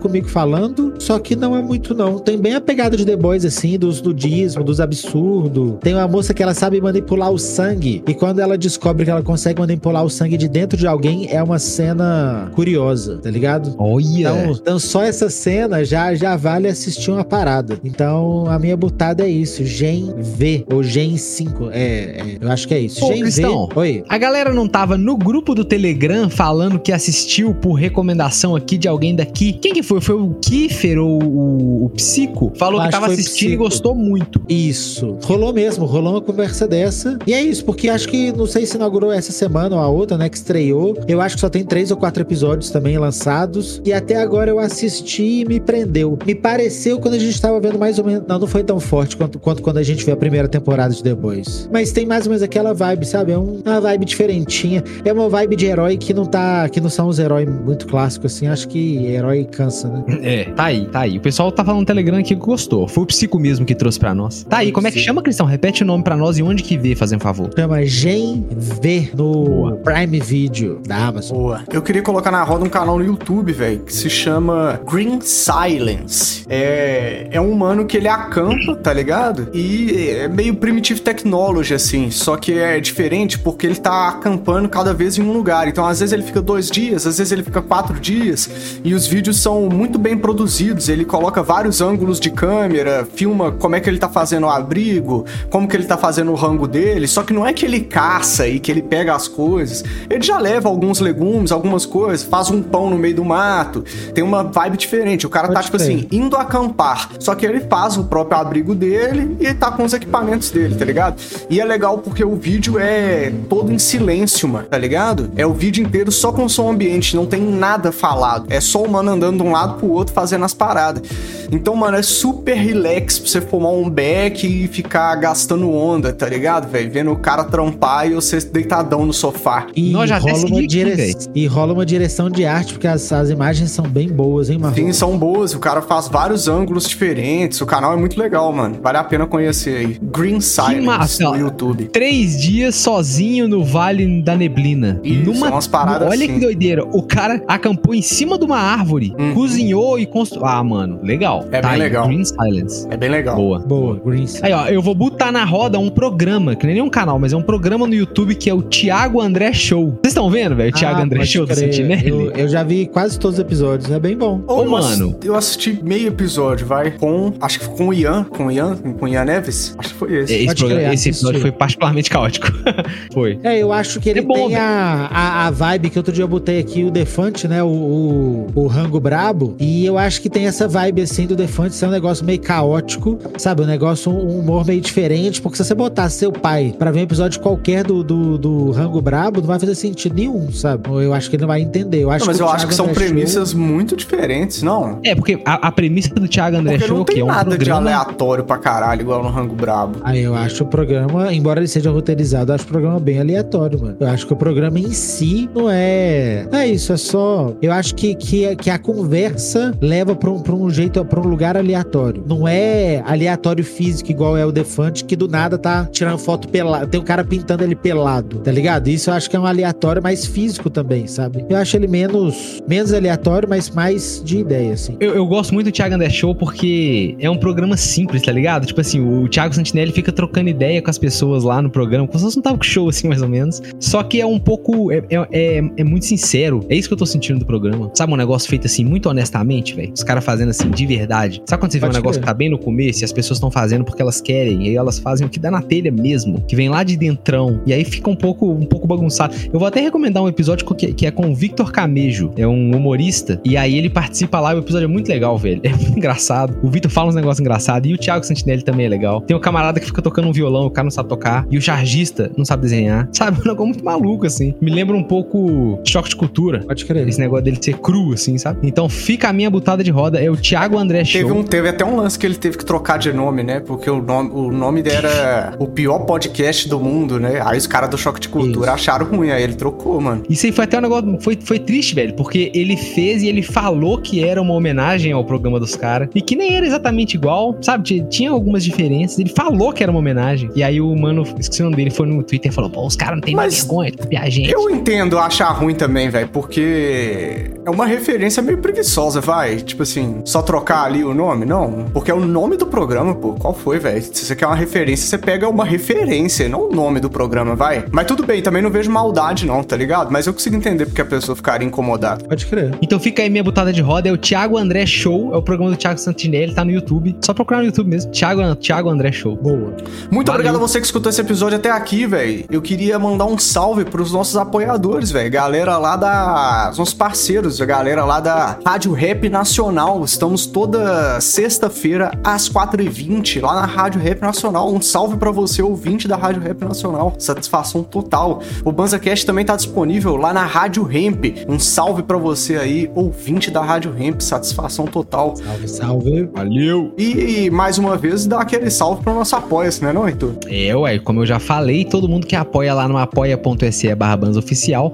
[0.02, 2.20] comigo falando, só que não é muito não.
[2.20, 5.76] Tem bem a pegada de The Boys assim, dos nudismo, dos absurdos.
[5.82, 9.22] Tem uma moça que ela sabe manipular o sangue e quando ela descobre que ela
[9.22, 13.76] consegue manipular o sangue de dentro de alguém, é uma cena curiosa, tá ligado?
[13.78, 14.02] Olha.
[14.02, 17.80] Então, então só essa cena já, já vale assistir uma parada.
[17.84, 21.70] Então a minha butada é isso, Gen V ou Gen 5.
[21.72, 23.04] É, é, eu acho que é isso.
[23.04, 23.68] Ô, Gen Cristão.
[23.68, 23.80] V.
[23.80, 24.04] Oi.
[24.08, 28.88] A galera não tava no grupo do Telegram falando que assistiu por recomendação aqui de
[28.88, 29.54] alguém daqui.
[29.54, 30.02] Quem que foi?
[30.02, 32.52] Foi o Kiefer ou o, o Psico?
[32.56, 34.42] Falou que tava que assistindo e gostou muito.
[34.48, 35.18] Isso.
[35.24, 37.18] Rolou mesmo, rolou uma conversa dessa.
[37.26, 40.18] E é isso, porque acho que, não sei se inaugurou essa semana ou a outra,
[40.18, 40.98] né, que estreou.
[41.08, 43.82] Eu acho que só tem três ou quatro episódios também lançados.
[43.86, 46.18] E até agora eu assisti e me prendeu.
[46.26, 48.24] Me pareceu quando a gente tava vendo mais ou menos.
[48.28, 51.02] Não, não foi tão forte quanto, quanto quando a gente vê a primeira temporada de
[51.04, 51.70] The Boys.
[51.72, 53.32] Mas tem mais ou menos aquela vibe, sabe?
[53.32, 54.84] É um- uma vibe diferentinha.
[55.06, 56.68] É uma vibe de herói que não tá.
[56.70, 58.48] que não são os heróis muito clássicos, assim.
[58.48, 60.04] Acho que herói cansa, né?
[60.22, 61.18] É, tá aí, tá aí.
[61.18, 62.88] O pessoal tá falando no Telegram aqui que gostou.
[62.88, 64.44] Foi o Psico mesmo que trouxe pra nós.
[64.44, 65.06] Tá aí, como é que Sim.
[65.06, 65.46] chama, Cristão?
[65.46, 67.50] Repete o nome pra nós e onde que vê, fazendo favor.
[67.58, 69.76] Chama Gen V no Boa.
[69.78, 71.38] Prime Video da Amazon.
[71.38, 71.64] Boa.
[71.72, 76.46] Eu queria colocar na roda um canal no YouTube, velho, que se chama Green Silence.
[76.50, 79.50] É, é um humano que ele acampa, tá ligado?
[79.54, 82.12] E é meio primitive technology, assim.
[82.12, 85.68] Só que é diferente porque ele tá acampando cada vez em um lugar.
[85.68, 88.50] Então, às vezes ele fica dois dias, às vezes ele fica quatro dias.
[88.84, 90.88] E os vídeos são muito bem produzidos.
[90.88, 95.26] Ele coloca vários ângulos de câmera, filma como é que ele tá fazendo o abrigo,
[95.50, 98.48] como que ele tá fazendo o rango dele, só que não é que ele caça
[98.48, 99.84] e que ele pega as coisas.
[100.10, 103.84] Ele já leva alguns legumes, algumas coisas, faz um pão no meio do mato.
[104.14, 105.28] Tem uma vibe diferente.
[105.28, 107.10] O cara tá, Pode tá, tipo assim, indo acampar.
[107.20, 110.86] Só que ele faz o próprio abrigo dele e tá com os equipamentos dele, tá
[110.86, 111.22] ligado?
[111.50, 115.32] E é legal porque o vídeo é todo em silêncio, mano, tá ligado?
[115.36, 118.46] É o vídeo inteiro só com som ambiente, não tem nada falado.
[118.50, 121.04] É só o mano andando de um lado pro outro fazendo as paradas.
[121.52, 126.28] Então, mano, é super relax pra você fumar um beck e ficar gastando onda, tá
[126.28, 126.90] ligado, velho?
[126.90, 129.68] Vendo o cara trampar e você deitadão no sofá.
[129.76, 131.14] E, já rola uma dire...
[131.36, 134.74] e rola uma direção de arte, porque as, as imagens são bem boas, hein, mano?
[134.74, 135.54] Sim, são boas.
[135.54, 137.60] O cara faz vários ângulos diferentes.
[137.60, 138.80] O canal é muito legal, mano.
[138.82, 140.00] Vale a pena conhecer aí.
[140.02, 141.86] Green Silence massa, no YouTube.
[141.86, 145.00] Três dias sozinho no Vale da Neblina.
[145.04, 145.50] Isso, Numa...
[145.50, 146.34] umas paradas Olha assim.
[146.36, 146.86] que doideira.
[146.86, 149.34] O cara acampou em cima de uma árvore, uhum.
[149.34, 150.46] cozinhou e construiu.
[150.46, 151.46] Ah, mano, legal.
[151.52, 152.08] É tá bem aí, legal.
[152.08, 152.88] Green Silence.
[152.90, 153.36] É bem legal.
[153.36, 153.60] Boa.
[153.60, 154.46] Boa, Green Silence.
[154.46, 157.34] Aí, ó, eu vou botar na roda um programa, que nem é um canal, mas
[157.34, 159.92] é um programa no YouTube que é o Thiago André Show.
[159.92, 160.70] Vocês estão vendo, velho?
[160.70, 162.00] O Thiago ah, André Show do Sentinel?
[162.04, 164.42] Eu, eu, já vi quase todos os episódios, é bem bom.
[164.48, 165.18] Ô, mano.
[165.24, 169.06] Eu assisti meio episódio, vai, com, acho que com o Ian, com o Ian, com
[169.06, 169.76] o Ian Neves.
[169.78, 170.34] Acho que foi esse.
[170.34, 172.48] Esse, programa, esse episódio foi particularmente caótico.
[173.14, 173.40] foi.
[173.44, 176.24] É, eu acho que ele é bom, tem a, a, a, vibe que outro dia
[176.24, 177.64] eu botei aqui, o Defante, né?
[177.64, 179.56] O, o, o Rango Brabo.
[179.60, 183.20] E eu acho que tem essa vibe assim do Defante ser um negócio meio caótico,
[183.38, 183.62] sabe?
[183.62, 185.42] Um negócio, um humor meio diferente.
[185.42, 189.02] Porque se você botar seu pai pra ver um episódio qualquer do, do, do Rango
[189.02, 190.90] Brabo, não vai fazer sentido nenhum, sabe?
[190.90, 192.04] Eu acho que ele não vai entender.
[192.04, 193.60] Eu acho não, mas eu acho que são premissas Show...
[193.60, 195.00] muito diferentes, não?
[195.04, 197.50] É, porque a, a premissa do Thiago André porque Show não tem é um nada
[197.50, 197.82] programa...
[197.82, 200.00] de aleatório pra caralho, igual no Rango Brabo.
[200.04, 203.80] Aí eu acho o programa, embora ele seja roteirizado, eu acho o programa bem aleatório,
[203.80, 203.98] mano.
[204.00, 206.48] Eu acho que o programa em si não é.
[206.52, 207.54] É isso, é só.
[207.62, 211.28] Eu acho que, que, que a conversa leva pra um, pra um jeito, pra um
[211.28, 212.24] lugar aleatório.
[212.28, 216.88] Não é aleatório físico igual é o Defante, que do nada tá tirando foto pelado.
[216.88, 218.88] Tem um cara pintando ele pelado, tá ligado?
[218.88, 221.46] Isso eu acho que é um aleatório mais físico também, sabe?
[221.50, 224.98] Eu acho ele menos, menos aleatório, mas mais de ideia, assim.
[225.00, 228.66] Eu, eu gosto muito do Thiago André Show porque é um programa simples, tá ligado?
[228.66, 232.20] Tipo assim, o Thiago Santinelli fica trocando ideia com as pessoas lá no programa, como
[232.20, 233.62] se fosse um talk show, assim, mais ou menos.
[233.80, 234.92] Só que é um pouco.
[234.92, 236.66] É, é, é, é muito sincero.
[236.70, 237.92] É isso que eu tô sentindo do programa.
[237.94, 239.92] Sabe um negócio feito assim, muito honestamente, velho?
[239.96, 241.42] Os caras fazendo assim, de verdade.
[241.46, 243.38] Sabe quando você Pode vê um negócio que tá bem no começo e as pessoas
[243.38, 246.42] estão fazendo porque elas querem, e aí elas fazem o que dá na telha mesmo,
[246.42, 247.62] que vem lá de dentrão.
[247.66, 249.36] E aí fica um pouco, um pouco bagunçado.
[249.52, 252.32] Eu vou até recomendar um episódio que, que é com o Victor Camejo.
[252.38, 253.40] É um humorista.
[253.44, 254.54] E aí ele participa lá.
[254.54, 255.62] O episódio é muito legal, velho.
[255.72, 256.58] É muito engraçado.
[256.62, 257.90] O Victor fala uns negócios engraçados.
[257.90, 259.22] E o Thiago Santinelli também é legal.
[259.22, 261.48] Tem um camarada que fica tocando um violão, o cara não sabe tocar.
[261.50, 263.08] E o chargista não sabe desenhar.
[263.14, 263.40] Sabe?
[263.40, 264.54] Um negócio muito maluco, assim.
[264.60, 266.60] Me lembra um pouco choque de cultura.
[266.66, 267.08] Pode crer.
[267.08, 268.60] Esse negócio dele ser cru, assim, sabe?
[268.64, 270.22] Então fica a minha butada de roda.
[270.22, 271.22] É o Thiago André Show.
[271.22, 273.60] Teve, um, teve até um lance que ele teve que trocar de nome, né?
[273.60, 277.42] Porque o nome, o nome dele era o pior podcast do mundo, né?
[277.44, 278.76] Aí os caras do choque de cultura Isso.
[278.76, 279.30] acharam ruim.
[279.32, 280.24] Aí ele trocou, mano.
[280.30, 281.18] Isso aí foi até um negócio.
[281.22, 282.14] Foi, foi triste, velho.
[282.14, 286.10] Porque ele fez e ele falou que era uma homenagem ao programa dos caras.
[286.16, 288.02] E que nem era exatamente igual, sabe?
[288.10, 289.20] Tinha algumas diferenças.
[289.20, 290.50] Ele falou que era uma homenagem.
[290.56, 292.96] E aí o mano, esqueci o nome dele, foi no Twitter e falou: pô, os
[292.96, 294.52] caras não tem mais vergonha de copiar a gente.
[294.52, 299.58] Eu entendo achar ruim também, velho, porque é uma referência meio preguiçosa, vai.
[299.58, 301.46] Tipo assim, só trocar ali o nome?
[301.46, 301.86] Não.
[301.92, 303.34] Porque é o nome do programa, pô.
[303.34, 304.02] Qual foi, velho?
[304.02, 307.86] Se você quer uma referência, você pega uma referência, não o nome do programa, vai.
[307.92, 310.12] Mas tudo bem, também não vejo maldade, não, tá ligado?
[310.12, 312.24] Mas eu consigo entender porque a pessoa ficaria incomodada.
[312.24, 312.78] Pode crer.
[312.82, 315.72] Então fica aí minha botada de roda, é o Thiago André Show, é o programa
[315.72, 317.18] do Thiago Santinelli, tá no YouTube.
[317.22, 318.12] Só procurar no YouTube mesmo.
[318.12, 319.36] Thiago, Thiago André Show.
[319.36, 319.76] Boa.
[320.10, 320.42] Muito Valeu.
[320.42, 322.46] obrigado a você que escutou esse episódio até aqui, velho.
[322.50, 325.30] Eu queria mandar um salve pros nossos apoiadores, velho.
[325.32, 326.70] Galera lá da.
[326.72, 330.04] Os nossos parceiros, a galera lá da Rádio Rap Nacional.
[330.06, 334.72] Estamos toda sexta-feira às 4h20 lá na Rádio Rap Nacional.
[334.72, 337.16] Um salve para você, ouvinte da Rádio Rap Nacional.
[337.18, 338.42] Satisfação total.
[338.64, 341.26] O BanzaCast também tá disponível lá na Rádio Ramp.
[341.50, 344.22] Um salve para você aí, ouvinte da Rádio Ramp.
[344.22, 345.36] Satisfação total.
[345.36, 346.30] Salve, salve.
[346.34, 346.94] Valeu.
[346.98, 350.36] E mais uma vez, dá aquele salve pro nosso apoia-se, né, não, Heitor?
[350.48, 354.20] É, ué, como eu já falei, todo mundo que apoia lá no apoia.se barra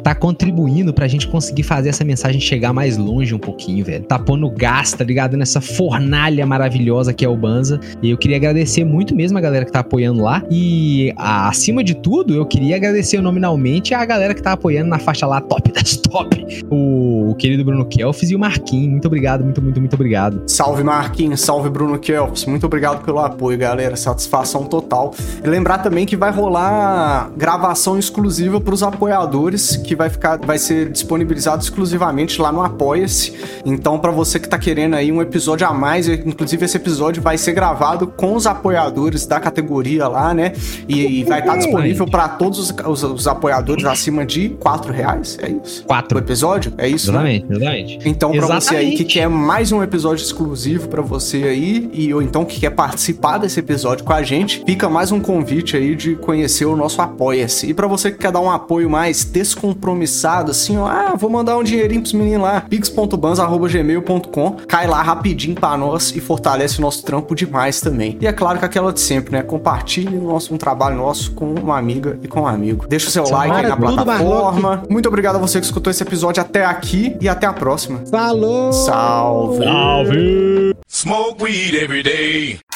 [0.01, 4.03] tá contribuindo pra gente conseguir fazer essa mensagem chegar mais longe um pouquinho, velho.
[4.03, 5.37] Tá pondo gás, tá ligado?
[5.37, 7.79] Nessa fornalha maravilhosa que é o Banza.
[8.01, 10.43] E eu queria agradecer muito mesmo a galera que tá apoiando lá.
[10.49, 15.25] E acima de tudo, eu queria agradecer nominalmente a galera que tá apoiando na faixa
[15.25, 16.45] lá top das top.
[16.69, 18.91] O, o querido Bruno Kelfs e o Marquinhos.
[18.91, 20.43] Muito obrigado, muito, muito, muito obrigado.
[20.47, 22.45] Salve Marquinhos, salve Bruno Kelfs.
[22.45, 23.95] Muito obrigado pelo apoio, galera.
[23.95, 25.13] Satisfação total.
[25.43, 30.57] E lembrar também que vai rolar gravação exclusiva para os apoiadores, que vai ficar, vai
[30.57, 32.61] ser disponibilizado exclusivamente lá no
[33.07, 33.33] Apoia-se.
[33.65, 37.37] Então, para você que tá querendo aí um episódio a mais, inclusive esse episódio vai
[37.37, 40.53] ser gravado com os apoiadores da categoria lá, né?
[40.87, 44.91] E, e vai estar tá disponível para todos os, os, os, apoiadores acima de quatro
[44.91, 45.37] reais.
[45.41, 45.83] É isso?
[45.85, 46.17] Quatro.
[46.17, 46.73] O episódio?
[46.77, 47.09] É isso?
[47.09, 47.55] Exatamente, né?
[47.55, 47.99] exatamente.
[48.09, 52.21] Então, para você aí que quer mais um episódio exclusivo para você aí, e ou
[52.21, 56.15] então que quer participar desse episódio com a gente, fica mais um convite aí de
[56.15, 57.67] conhecer o nosso Apoia-se.
[57.67, 61.57] E para você que quer dar um apoio mais descompromissado, assim, ó, ah, vou mandar
[61.57, 62.65] um dinheirinho pros meninos lá,
[62.97, 68.17] pix.bans.gmail.com, cai lá rapidinho pra nós e fortalece o nosso trampo demais também.
[68.19, 69.43] E é claro que aquela de sempre, né?
[69.43, 72.87] Compartilhe o nosso, um trabalho nosso com uma amiga e com um amigo.
[72.87, 74.83] Deixa o seu like aí na plataforma.
[74.89, 78.01] Muito obrigado a você que escutou esse episódio até aqui e até a próxima.
[78.09, 78.73] Falou!
[78.73, 79.63] Salve!
[79.63, 80.75] Salve!
[80.87, 82.66] Smoke weed every day.